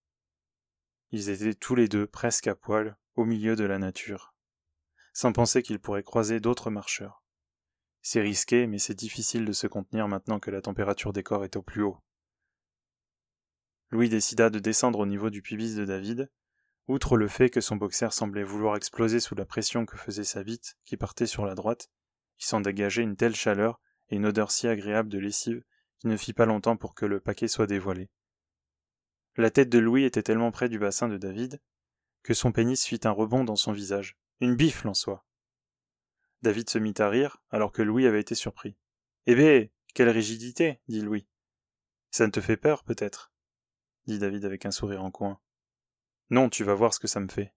Ils 1.10 1.28
étaient 1.28 1.54
tous 1.54 1.74
les 1.74 1.88
deux 1.88 2.06
presque 2.06 2.46
à 2.46 2.54
poil, 2.54 2.96
au 3.16 3.24
milieu 3.24 3.56
de 3.56 3.64
la 3.64 3.78
nature, 3.78 4.34
sans 5.12 5.32
penser 5.32 5.62
qu'ils 5.62 5.80
pourraient 5.80 6.02
croiser 6.02 6.40
d'autres 6.40 6.70
marcheurs. 6.70 7.19
C'est 8.02 8.20
risqué, 8.20 8.66
mais 8.66 8.78
c'est 8.78 8.94
difficile 8.94 9.44
de 9.44 9.52
se 9.52 9.66
contenir 9.66 10.08
maintenant 10.08 10.40
que 10.40 10.50
la 10.50 10.62
température 10.62 11.12
des 11.12 11.22
corps 11.22 11.44
est 11.44 11.56
au 11.56 11.62
plus 11.62 11.82
haut. 11.82 11.98
Louis 13.90 14.08
décida 14.08 14.50
de 14.50 14.58
descendre 14.58 15.00
au 15.00 15.06
niveau 15.06 15.30
du 15.30 15.42
pubis 15.42 15.74
de 15.74 15.84
David, 15.84 16.30
outre 16.86 17.16
le 17.16 17.28
fait 17.28 17.50
que 17.50 17.60
son 17.60 17.76
boxer 17.76 18.12
semblait 18.12 18.42
vouloir 18.42 18.76
exploser 18.76 19.20
sous 19.20 19.34
la 19.34 19.44
pression 19.44 19.84
que 19.84 19.96
faisait 19.96 20.24
sa 20.24 20.42
bite, 20.42 20.76
qui 20.84 20.96
partait 20.96 21.26
sur 21.26 21.44
la 21.44 21.54
droite, 21.54 21.90
il 22.38 22.44
s'en 22.44 22.60
dégageait 22.60 23.02
une 23.02 23.16
telle 23.16 23.36
chaleur 23.36 23.80
et 24.08 24.16
une 24.16 24.26
odeur 24.26 24.50
si 24.50 24.66
agréable 24.66 25.08
de 25.08 25.18
lessive 25.18 25.62
qu'il 25.98 26.10
ne 26.10 26.16
fit 26.16 26.32
pas 26.32 26.46
longtemps 26.46 26.76
pour 26.76 26.94
que 26.94 27.04
le 27.04 27.20
paquet 27.20 27.48
soit 27.48 27.66
dévoilé. 27.66 28.08
La 29.36 29.50
tête 29.50 29.68
de 29.68 29.78
Louis 29.78 30.04
était 30.04 30.22
tellement 30.22 30.50
près 30.50 30.68
du 30.68 30.78
bassin 30.78 31.08
de 31.08 31.18
David 31.18 31.60
que 32.22 32.34
son 32.34 32.52
pénis 32.52 32.84
fit 32.84 33.00
un 33.04 33.10
rebond 33.10 33.44
dans 33.44 33.56
son 33.56 33.72
visage, 33.72 34.18
une 34.40 34.54
bifle 34.54 34.88
en 34.88 34.94
soi. 34.94 35.24
David 36.42 36.70
se 36.70 36.78
mit 36.78 36.94
à 36.98 37.08
rire, 37.08 37.42
alors 37.50 37.72
que 37.72 37.82
Louis 37.82 38.06
avait 38.06 38.20
été 38.20 38.34
surpris. 38.34 38.76
Eh 39.26 39.34
bé, 39.34 39.72
quelle 39.94 40.08
rigidité, 40.08 40.80
dit 40.88 41.02
Louis. 41.02 41.26
Ça 42.10 42.26
ne 42.26 42.32
te 42.32 42.40
fait 42.40 42.56
peur, 42.56 42.84
peut-être? 42.84 43.32
dit 44.06 44.18
David 44.18 44.44
avec 44.44 44.66
un 44.66 44.70
sourire 44.70 45.04
en 45.04 45.10
coin. 45.10 45.40
Non, 46.30 46.48
tu 46.48 46.64
vas 46.64 46.74
voir 46.74 46.94
ce 46.94 47.00
que 47.00 47.08
ça 47.08 47.20
me 47.20 47.28
fait, 47.28 47.54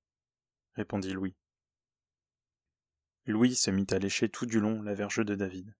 répondit 0.73 1.13
Louis. 1.13 1.35
Louis 3.25 3.55
se 3.55 3.71
mit 3.71 3.87
à 3.91 3.99
lécher 3.99 4.29
tout 4.29 4.45
du 4.45 4.59
long 4.59 4.81
la 4.81 4.93
verge 4.93 5.23
de 5.23 5.35
David 5.35 5.73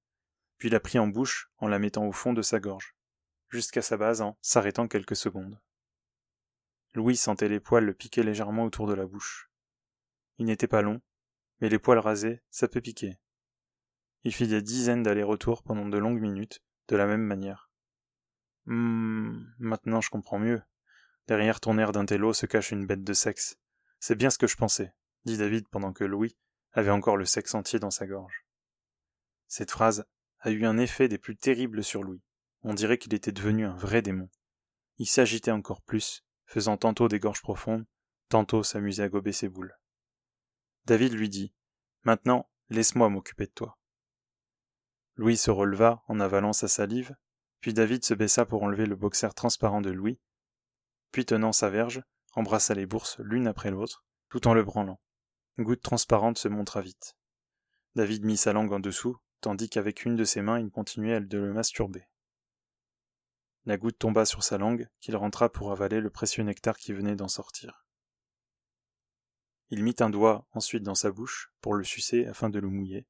puis 0.63 0.69
la 0.69 0.79
prit 0.79 0.97
en 0.97 1.07
bouche 1.07 1.51
en 1.57 1.67
la 1.67 1.77
mettant 1.77 2.05
au 2.07 2.13
fond 2.13 2.31
de 2.31 2.41
sa 2.41 2.57
gorge, 2.61 2.95
jusqu'à 3.49 3.81
sa 3.81 3.97
base 3.97 4.21
en 4.21 4.37
s'arrêtant 4.41 4.87
quelques 4.87 5.17
secondes. 5.17 5.59
Louis 6.93 7.17
sentait 7.17 7.49
les 7.49 7.59
poils 7.59 7.83
le 7.83 7.93
piquer 7.93 8.23
légèrement 8.23 8.63
autour 8.63 8.87
de 8.87 8.93
la 8.93 9.05
bouche. 9.05 9.51
Il 10.37 10.45
n'était 10.45 10.69
pas 10.69 10.81
long, 10.81 11.01
mais 11.59 11.69
les 11.69 11.79
poils 11.79 11.99
rasés, 11.99 12.41
ça 12.49 12.67
peut 12.67 12.81
piquer. 12.81 13.17
Il 14.23 14.33
fit 14.33 14.47
des 14.47 14.61
dizaines 14.61 15.03
d'allers-retours 15.03 15.63
pendant 15.63 15.87
de 15.87 15.97
longues 15.97 16.21
minutes, 16.21 16.61
de 16.87 16.95
la 16.95 17.07
même 17.07 17.23
manière. 17.23 17.69
Hum, 18.67 19.53
maintenant 19.59 20.01
je 20.01 20.09
comprends 20.09 20.39
mieux. 20.39 20.61
Derrière 21.27 21.59
ton 21.59 21.77
air 21.77 21.91
d'intello 21.91 22.33
se 22.33 22.45
cache 22.45 22.71
une 22.71 22.85
bête 22.85 23.03
de 23.03 23.13
sexe. 23.13 23.57
C'est 23.99 24.15
bien 24.15 24.29
ce 24.29 24.37
que 24.37 24.47
je 24.47 24.55
pensais, 24.55 24.93
dit 25.25 25.37
David 25.37 25.67
pendant 25.69 25.93
que 25.93 26.03
Louis 26.03 26.37
avait 26.73 26.91
encore 26.91 27.17
le 27.17 27.25
sexe 27.25 27.53
entier 27.55 27.79
dans 27.79 27.91
sa 27.91 28.07
gorge. 28.07 28.45
Cette 29.47 29.71
phrase 29.71 30.05
a 30.39 30.51
eu 30.51 30.65
un 30.65 30.77
effet 30.77 31.07
des 31.07 31.17
plus 31.17 31.37
terribles 31.37 31.83
sur 31.83 32.03
Louis. 32.03 32.21
On 32.63 32.73
dirait 32.73 32.97
qu'il 32.97 33.13
était 33.13 33.31
devenu 33.31 33.65
un 33.65 33.75
vrai 33.75 34.01
démon. 34.01 34.29
Il 34.97 35.05
s'agitait 35.05 35.51
encore 35.51 35.81
plus, 35.81 36.25
faisant 36.45 36.77
tantôt 36.77 37.07
des 37.07 37.19
gorges 37.19 37.41
profondes, 37.41 37.85
tantôt 38.29 38.63
s'amuser 38.63 39.03
à 39.03 39.09
gober 39.09 39.31
ses 39.31 39.49
boules. 39.49 39.77
David 40.85 41.13
lui 41.13 41.29
dit 41.29 41.53
Maintenant, 42.03 42.49
laisse-moi 42.69 43.09
m'occuper 43.09 43.45
de 43.45 43.51
toi. 43.51 43.77
Louis 45.15 45.37
se 45.37 45.51
releva 45.51 46.03
en 46.07 46.19
avalant 46.19 46.53
sa 46.53 46.67
salive, 46.67 47.15
puis 47.61 47.73
David 47.73 48.03
se 48.03 48.13
baissa 48.13 48.45
pour 48.45 48.63
enlever 48.63 48.85
le 48.85 48.95
boxer 48.95 49.33
transparent 49.33 49.79
de 49.79 49.91
Louis, 49.91 50.19
puis 51.11 51.25
tenant 51.25 51.53
sa 51.53 51.69
verge, 51.69 52.03
embrassa 52.33 52.73
les 52.73 52.85
bourses 52.85 53.17
l'une 53.19 53.47
après 53.47 53.71
l'autre, 53.71 54.03
tout 54.29 54.47
en 54.47 54.53
le 54.53 54.63
branlant. 54.63 54.99
Une 55.57 55.63
goutte 55.63 55.83
transparente 55.83 56.37
se 56.37 56.47
montra 56.47 56.81
vite. 56.81 57.15
David 57.95 58.25
mit 58.25 58.37
sa 58.37 58.51
langue 58.51 58.73
en 58.73 58.79
dessous, 58.79 59.17
tandis 59.39 59.69
qu'avec 59.69 60.03
une 60.03 60.15
de 60.15 60.23
ses 60.25 60.41
mains 60.41 60.59
il 60.59 60.71
continuait 60.71 61.21
de 61.21 61.37
le 61.37 61.53
masturber. 61.53 62.09
La 63.65 63.77
goutte 63.77 63.99
tomba 63.99 64.25
sur 64.25 64.43
sa 64.43 64.57
langue, 64.57 64.89
qu'il 64.99 65.15
rentra 65.15 65.49
pour 65.49 65.71
avaler 65.71 66.01
le 66.01 66.09
précieux 66.09 66.43
nectar 66.43 66.77
qui 66.77 66.91
venait 66.91 67.15
d'en 67.15 67.29
sortir. 67.29 67.82
Il 69.73 69.83
mit 69.83 69.95
un 70.01 70.11
doigt 70.11 70.45
ensuite 70.51 70.83
dans 70.83 70.93
sa 70.93 71.09
bouche 71.09 71.51
pour 71.59 71.73
le 71.73 71.83
sucer 71.83 72.27
afin 72.27 72.51
de 72.51 72.59
le 72.59 72.69
mouiller. 72.69 73.07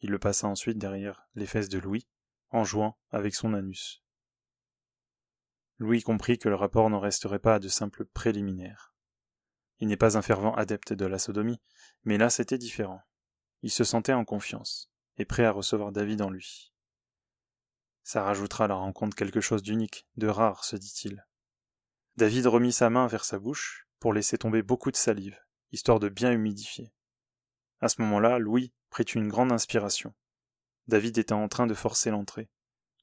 Il 0.00 0.10
le 0.10 0.18
passa 0.18 0.48
ensuite 0.48 0.76
derrière 0.76 1.28
les 1.36 1.46
fesses 1.46 1.68
de 1.68 1.78
Louis, 1.78 2.08
en 2.50 2.64
jouant 2.64 2.98
avec 3.12 3.36
son 3.36 3.54
anus. 3.54 4.02
Louis 5.78 6.02
comprit 6.02 6.38
que 6.38 6.48
le 6.48 6.56
rapport 6.56 6.90
n'en 6.90 6.98
resterait 6.98 7.38
pas 7.38 7.54
à 7.54 7.58
de 7.60 7.68
simples 7.68 8.04
préliminaires. 8.04 8.96
Il 9.78 9.86
n'est 9.86 9.96
pas 9.96 10.18
un 10.18 10.22
fervent 10.22 10.52
adepte 10.56 10.92
de 10.92 11.06
la 11.06 11.20
sodomie, 11.20 11.60
mais 12.02 12.18
là 12.18 12.30
c'était 12.30 12.58
différent. 12.58 13.00
Il 13.62 13.70
se 13.70 13.84
sentait 13.84 14.12
en 14.12 14.24
confiance 14.24 14.90
et 15.18 15.24
prêt 15.24 15.44
à 15.44 15.52
recevoir 15.52 15.92
David 15.92 16.20
en 16.22 16.30
lui. 16.30 16.72
Ça 18.02 18.24
rajoutera 18.24 18.64
à 18.64 18.68
la 18.68 18.74
rencontre 18.74 19.14
quelque 19.14 19.40
chose 19.40 19.62
d'unique, 19.62 20.08
de 20.16 20.26
rare, 20.26 20.64
se 20.64 20.74
dit-il. 20.74 21.24
David 22.16 22.48
remit 22.48 22.72
sa 22.72 22.90
main 22.90 23.06
vers 23.06 23.24
sa 23.24 23.38
bouche 23.38 23.86
pour 24.00 24.12
laisser 24.12 24.36
tomber 24.36 24.64
beaucoup 24.64 24.90
de 24.90 24.96
salive, 24.96 25.38
histoire 25.72 25.98
de 25.98 26.08
bien 26.08 26.32
humidifier. 26.32 26.92
À 27.80 27.88
ce 27.88 28.00
moment-là, 28.02 28.38
Louis 28.38 28.72
prit 28.90 29.04
une 29.04 29.28
grande 29.28 29.52
inspiration. 29.52 30.14
David 30.86 31.18
était 31.18 31.32
en 31.32 31.48
train 31.48 31.66
de 31.66 31.74
forcer 31.74 32.10
l'entrée, 32.10 32.50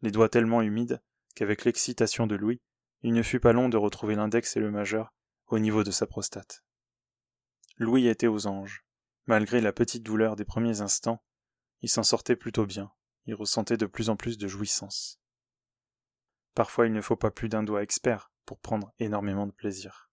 les 0.01 0.12
doigts 0.12 0.29
tellement 0.29 0.62
humides 0.62 1.01
qu'avec 1.36 1.65
l'excitation 1.65 2.27
de 2.27 2.36
Louis, 2.36 2.62
il 3.01 3.13
ne 3.13 3.23
fut 3.23 3.39
pas 3.39 3.53
long 3.53 3.69
de 3.69 3.77
retrouver 3.77 4.15
l'index 4.15 4.55
et 4.55 4.60
le 4.60 4.71
majeur 4.71 5.13
au 5.47 5.60
niveau 5.60 5.84
de 5.84 5.91
sa 5.91 6.05
prostate. 6.05 6.63
Louis 7.77 8.08
était 8.08 8.27
aux 8.27 8.47
anges. 8.47 8.86
Malgré 9.25 9.62
la 9.62 9.71
petite 9.71 10.03
douleur 10.03 10.36
des 10.36 10.45
premiers 10.45 10.82
instants, 10.82 11.21
il 11.82 11.89
s'en 11.89 12.03
sortait 12.03 12.36
plutôt 12.36 12.65
bien, 12.65 12.91
il 13.25 13.36
ressentait 13.36 13.77
de 13.77 13.86
plus 13.86 14.10
en 14.10 14.15
plus 14.15 14.38
de 14.38 14.47
jouissance. 14.47 15.19
Parfois 16.55 16.88
il 16.88 16.93
ne 16.93 17.01
faut 17.01 17.15
pas 17.15 17.32
plus 17.32 17.47
d'un 17.47 17.63
doigt 17.63 17.84
expert 17.84 18.32
pour 18.45 18.60
prendre 18.60 18.91
énormément 18.99 19.47
de 19.47 19.51
plaisir. 19.51 20.09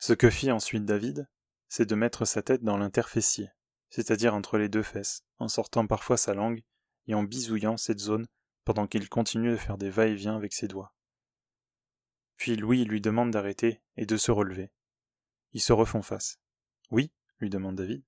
Ce 0.00 0.14
que 0.14 0.30
fit 0.30 0.50
ensuite 0.50 0.86
David, 0.86 1.28
c'est 1.68 1.84
de 1.84 1.94
mettre 1.94 2.24
sa 2.24 2.42
tête 2.42 2.64
dans 2.64 2.78
l'interfessier, 2.78 3.50
c'est-à-dire 3.90 4.34
entre 4.34 4.56
les 4.56 4.70
deux 4.70 4.82
fesses, 4.82 5.24
en 5.38 5.46
sortant 5.46 5.86
parfois 5.86 6.16
sa 6.16 6.34
langue 6.34 6.64
et 7.06 7.14
en 7.14 7.22
bisouillant 7.22 7.76
cette 7.76 8.00
zone 8.00 8.26
pendant 8.64 8.86
qu'il 8.86 9.08
continue 9.10 9.50
de 9.50 9.56
faire 9.56 9.76
des 9.76 9.90
va-et-vient 9.90 10.36
avec 10.36 10.54
ses 10.54 10.68
doigts. 10.68 10.94
Puis 12.36 12.56
Louis 12.56 12.84
lui 12.84 13.02
demande 13.02 13.30
d'arrêter 13.30 13.82
et 13.96 14.06
de 14.06 14.16
se 14.16 14.30
relever. 14.30 14.72
Ils 15.52 15.60
se 15.60 15.74
refont 15.74 16.02
face. 16.02 16.40
Oui, 16.90 17.12
lui 17.38 17.50
demande 17.50 17.76
David. 17.76 18.02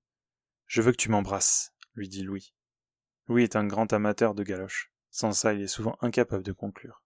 Je 0.65 0.81
veux 0.81 0.91
que 0.91 0.97
tu 0.97 1.09
m'embrasses 1.09 1.73
lui 1.95 2.09
dit 2.09 2.23
Louis. 2.23 2.55
Louis 3.27 3.43
est 3.43 3.55
un 3.55 3.67
grand 3.67 3.93
amateur 3.93 4.33
de 4.33 4.43
galoches. 4.43 4.91
Sans 5.11 5.31
ça, 5.31 5.53
il 5.53 5.61
est 5.61 5.67
souvent 5.67 5.95
incapable 6.01 6.43
de 6.43 6.51
conclure. 6.51 7.03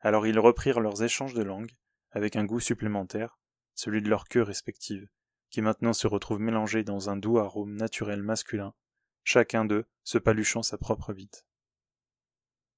Alors 0.00 0.26
ils 0.26 0.38
reprirent 0.38 0.80
leurs 0.80 1.02
échanges 1.02 1.32
de 1.32 1.42
langues, 1.42 1.74
avec 2.10 2.36
un 2.36 2.44
goût 2.44 2.60
supplémentaire, 2.60 3.38
celui 3.74 4.02
de 4.02 4.08
leurs 4.08 4.28
queues 4.28 4.42
respectives, 4.42 5.08
qui 5.50 5.62
maintenant 5.62 5.92
se 5.92 6.06
retrouvent 6.06 6.40
mélangés 6.40 6.84
dans 6.84 7.10
un 7.10 7.16
doux 7.16 7.38
arôme 7.38 7.76
naturel 7.76 8.22
masculin, 8.22 8.74
chacun 9.22 9.64
d'eux 9.64 9.86
se 10.02 10.18
paluchant 10.18 10.62
sa 10.62 10.78
propre 10.78 11.12
bite. 11.12 11.46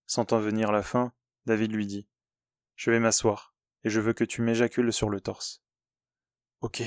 Sentant 0.06 0.38
venir 0.38 0.72
la 0.72 0.82
fin, 0.82 1.12
David 1.46 1.72
lui 1.72 1.86
dit 1.86 2.08
Je 2.76 2.90
vais 2.90 3.00
m'asseoir, 3.00 3.54
et 3.84 3.90
je 3.90 4.00
veux 4.00 4.12
que 4.12 4.24
tu 4.24 4.42
m'éjacules 4.42 4.92
sur 4.92 5.10
le 5.10 5.20
torse. 5.20 5.62
Ok, 6.60 6.82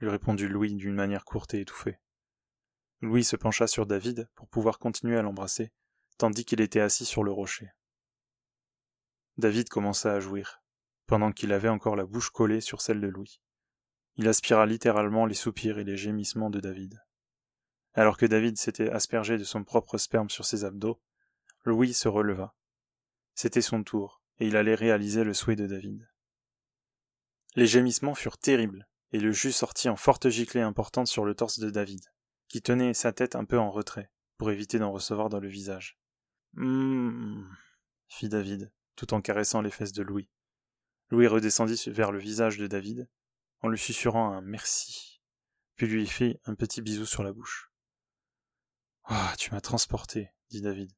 lui 0.00 0.08
répondit 0.08 0.48
Louis 0.48 0.74
d'une 0.74 0.94
manière 0.94 1.24
courte 1.24 1.54
et 1.54 1.60
étouffée. 1.60 1.98
Louis 3.00 3.24
se 3.24 3.36
pencha 3.36 3.66
sur 3.66 3.86
David 3.86 4.30
pour 4.34 4.48
pouvoir 4.48 4.78
continuer 4.78 5.16
à 5.16 5.22
l'embrasser, 5.22 5.72
tandis 6.16 6.44
qu'il 6.44 6.60
était 6.60 6.80
assis 6.80 7.04
sur 7.04 7.22
le 7.22 7.32
rocher. 7.32 7.70
David 9.36 9.68
commença 9.68 10.14
à 10.14 10.20
jouir, 10.20 10.62
pendant 11.06 11.32
qu'il 11.32 11.52
avait 11.52 11.68
encore 11.68 11.96
la 11.96 12.06
bouche 12.06 12.30
collée 12.30 12.60
sur 12.60 12.80
celle 12.80 13.00
de 13.00 13.08
Louis. 13.08 13.40
Il 14.16 14.28
aspira 14.28 14.66
littéralement 14.66 15.26
les 15.26 15.34
soupirs 15.34 15.78
et 15.78 15.84
les 15.84 15.96
gémissements 15.96 16.50
de 16.50 16.60
David. 16.60 17.02
Alors 17.94 18.16
que 18.16 18.26
David 18.26 18.56
s'était 18.56 18.90
aspergé 18.90 19.38
de 19.38 19.44
son 19.44 19.64
propre 19.64 19.98
sperme 19.98 20.30
sur 20.30 20.44
ses 20.44 20.64
abdos, 20.64 21.00
Louis 21.64 21.94
se 21.94 22.08
releva. 22.08 22.54
C'était 23.34 23.62
son 23.62 23.82
tour, 23.82 24.22
et 24.38 24.46
il 24.46 24.56
allait 24.56 24.74
réaliser 24.74 25.24
le 25.24 25.34
souhait 25.34 25.56
de 25.56 25.66
David. 25.66 26.08
Les 27.56 27.66
gémissements 27.66 28.14
furent 28.14 28.38
terribles, 28.38 28.88
et 29.12 29.20
le 29.20 29.32
jus 29.32 29.52
sortit 29.52 29.88
en 29.88 29.96
forte 29.96 30.28
giclée 30.28 30.60
importante 30.60 31.06
sur 31.06 31.24
le 31.24 31.34
torse 31.34 31.58
de 31.58 31.70
David 31.70 32.04
qui 32.54 32.62
tenait 32.62 32.94
sa 32.94 33.12
tête 33.12 33.34
un 33.34 33.44
peu 33.44 33.58
en 33.58 33.70
retrait, 33.70 34.12
pour 34.38 34.50
éviter 34.50 34.78
d'en 34.78 34.92
recevoir 34.92 35.28
dans 35.28 35.40
le 35.40 35.48
visage. 35.48 35.98
Hum, 36.56 37.48
fit 38.08 38.28
David, 38.28 38.72
tout 38.94 39.12
en 39.12 39.20
caressant 39.20 39.60
les 39.60 39.72
fesses 39.72 39.92
de 39.92 40.04
Louis. 40.04 40.28
Louis 41.10 41.26
redescendit 41.26 41.82
vers 41.88 42.12
le 42.12 42.20
visage 42.20 42.58
de 42.58 42.68
David, 42.68 43.08
en 43.64 43.68
lui 43.68 43.78
susurrant 43.78 44.30
un 44.30 44.42
merci, 44.42 45.22
puis 45.76 45.86
lui 45.86 46.06
fit 46.06 46.38
un 46.44 46.54
petit 46.54 46.82
bisou 46.82 47.06
sur 47.06 47.22
la 47.22 47.32
bouche. 47.32 47.72
Ah, 49.04 49.34
tu 49.38 49.52
m'as 49.52 49.62
transporté, 49.62 50.28
dit 50.50 50.60
David. 50.60 50.92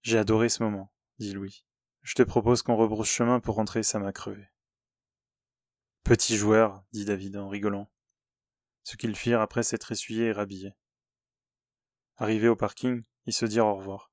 J'ai 0.00 0.16
adoré 0.16 0.48
ce 0.48 0.62
moment, 0.62 0.90
dit 1.18 1.34
Louis. 1.34 1.66
Je 2.00 2.14
te 2.14 2.22
propose 2.22 2.62
qu'on 2.62 2.74
rebrousse 2.74 3.10
chemin 3.10 3.38
pour 3.38 3.56
rentrer, 3.56 3.82
ça 3.82 3.98
m'a 3.98 4.14
crevé. 4.14 4.48
Petit 6.04 6.38
joueur, 6.38 6.86
dit 6.92 7.04
David 7.04 7.36
en 7.36 7.50
rigolant. 7.50 7.92
Ce 8.82 8.96
qu'ils 8.96 9.14
firent 9.14 9.42
après 9.42 9.62
s'être 9.62 9.92
essuyés 9.92 10.28
et 10.28 10.32
rhabillés. 10.32 10.72
Arrivés 12.16 12.48
au 12.48 12.56
parking, 12.56 13.04
ils 13.26 13.34
se 13.34 13.44
dirent 13.44 13.66
au 13.66 13.76
revoir. 13.76 14.10